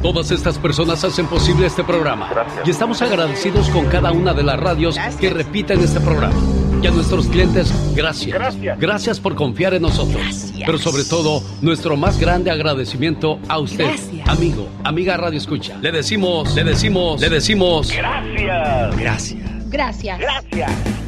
[0.00, 2.30] Todas estas personas hacen posible este programa.
[2.64, 6.34] Y estamos agradecidos con cada una de las radios que repiten este programa.
[6.82, 8.56] Y a nuestros clientes, gracias.
[8.78, 9.20] Gracias.
[9.20, 10.52] por confiar en nosotros.
[10.64, 14.28] Pero sobre todo, nuestro más grande agradecimiento a usted, Gracias.
[14.28, 15.76] amigo, amiga Radio Escucha.
[15.80, 17.92] Le decimos, le decimos, le decimos.
[17.92, 18.96] Gracias.
[18.96, 19.70] Gracias.
[19.70, 20.18] Gracias.
[20.18, 21.01] Gracias.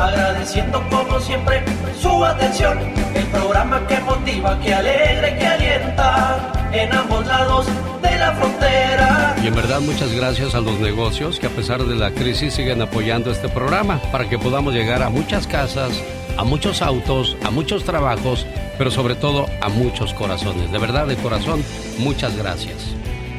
[0.00, 1.62] Agradeciendo como siempre
[2.00, 2.78] su atención.
[3.14, 7.66] El programa que motiva, que alegra y que alienta en ambos lados
[8.02, 9.36] de la frontera.
[9.42, 12.82] Y en verdad muchas gracias a los negocios que a pesar de la crisis siguen
[12.82, 15.92] apoyando este programa para que podamos llegar a muchas casas,
[16.36, 18.46] a muchos autos, a muchos trabajos,
[18.78, 20.72] pero sobre todo a muchos corazones.
[20.72, 21.62] De verdad, de corazón,
[21.98, 22.94] muchas gracias.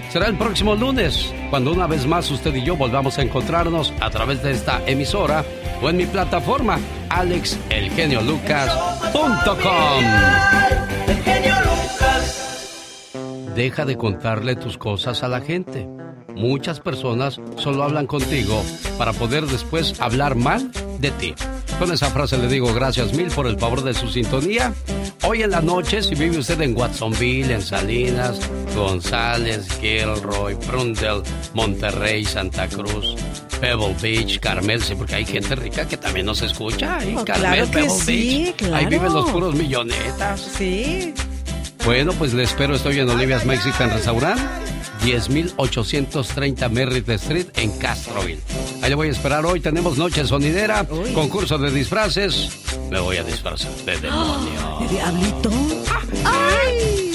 [0.10, 4.10] Será el próximo lunes, cuando una vez más usted y yo volvamos a encontrarnos a
[4.10, 5.46] través de esta emisora
[5.82, 6.80] o en mi plataforma
[7.10, 10.04] alexelgeniolucas.com.
[11.08, 13.12] El genio Lucas.
[13.56, 15.88] Deja de contarle tus cosas a la gente.
[16.36, 18.64] Muchas personas solo hablan contigo
[18.98, 21.36] para poder después hablar mal de ti.
[21.80, 24.72] Con esa frase le digo gracias mil por el favor de su sintonía.
[25.24, 28.40] Hoy en la noche, si vive usted en Watsonville, en Salinas,
[28.76, 31.24] González, Gilroy, Prundle,
[31.56, 33.16] Monterrey, Santa Cruz,
[33.60, 36.98] Pebble Beach, Carmel, sí, porque hay gente rica que también nos escucha.
[36.98, 38.56] Ahí, Oh, Carmel, claro que Pebble sí, Beach.
[38.58, 38.76] claro.
[38.76, 40.40] Ahí viven los puros millonetas.
[40.58, 41.14] Sí.
[41.84, 42.76] Bueno, pues le espero.
[42.76, 44.40] Estoy en Olivia's Mexican Restaurant,
[45.02, 48.42] 10.830 Merritt Street en Castroville.
[48.82, 49.60] Ahí le voy a esperar hoy.
[49.60, 52.50] Tenemos noche sonidera, concurso de disfraces.
[52.90, 54.80] Me voy a disfrazar de demonio.
[54.82, 55.52] ¿De diablito?
[56.26, 57.11] ¡Ay!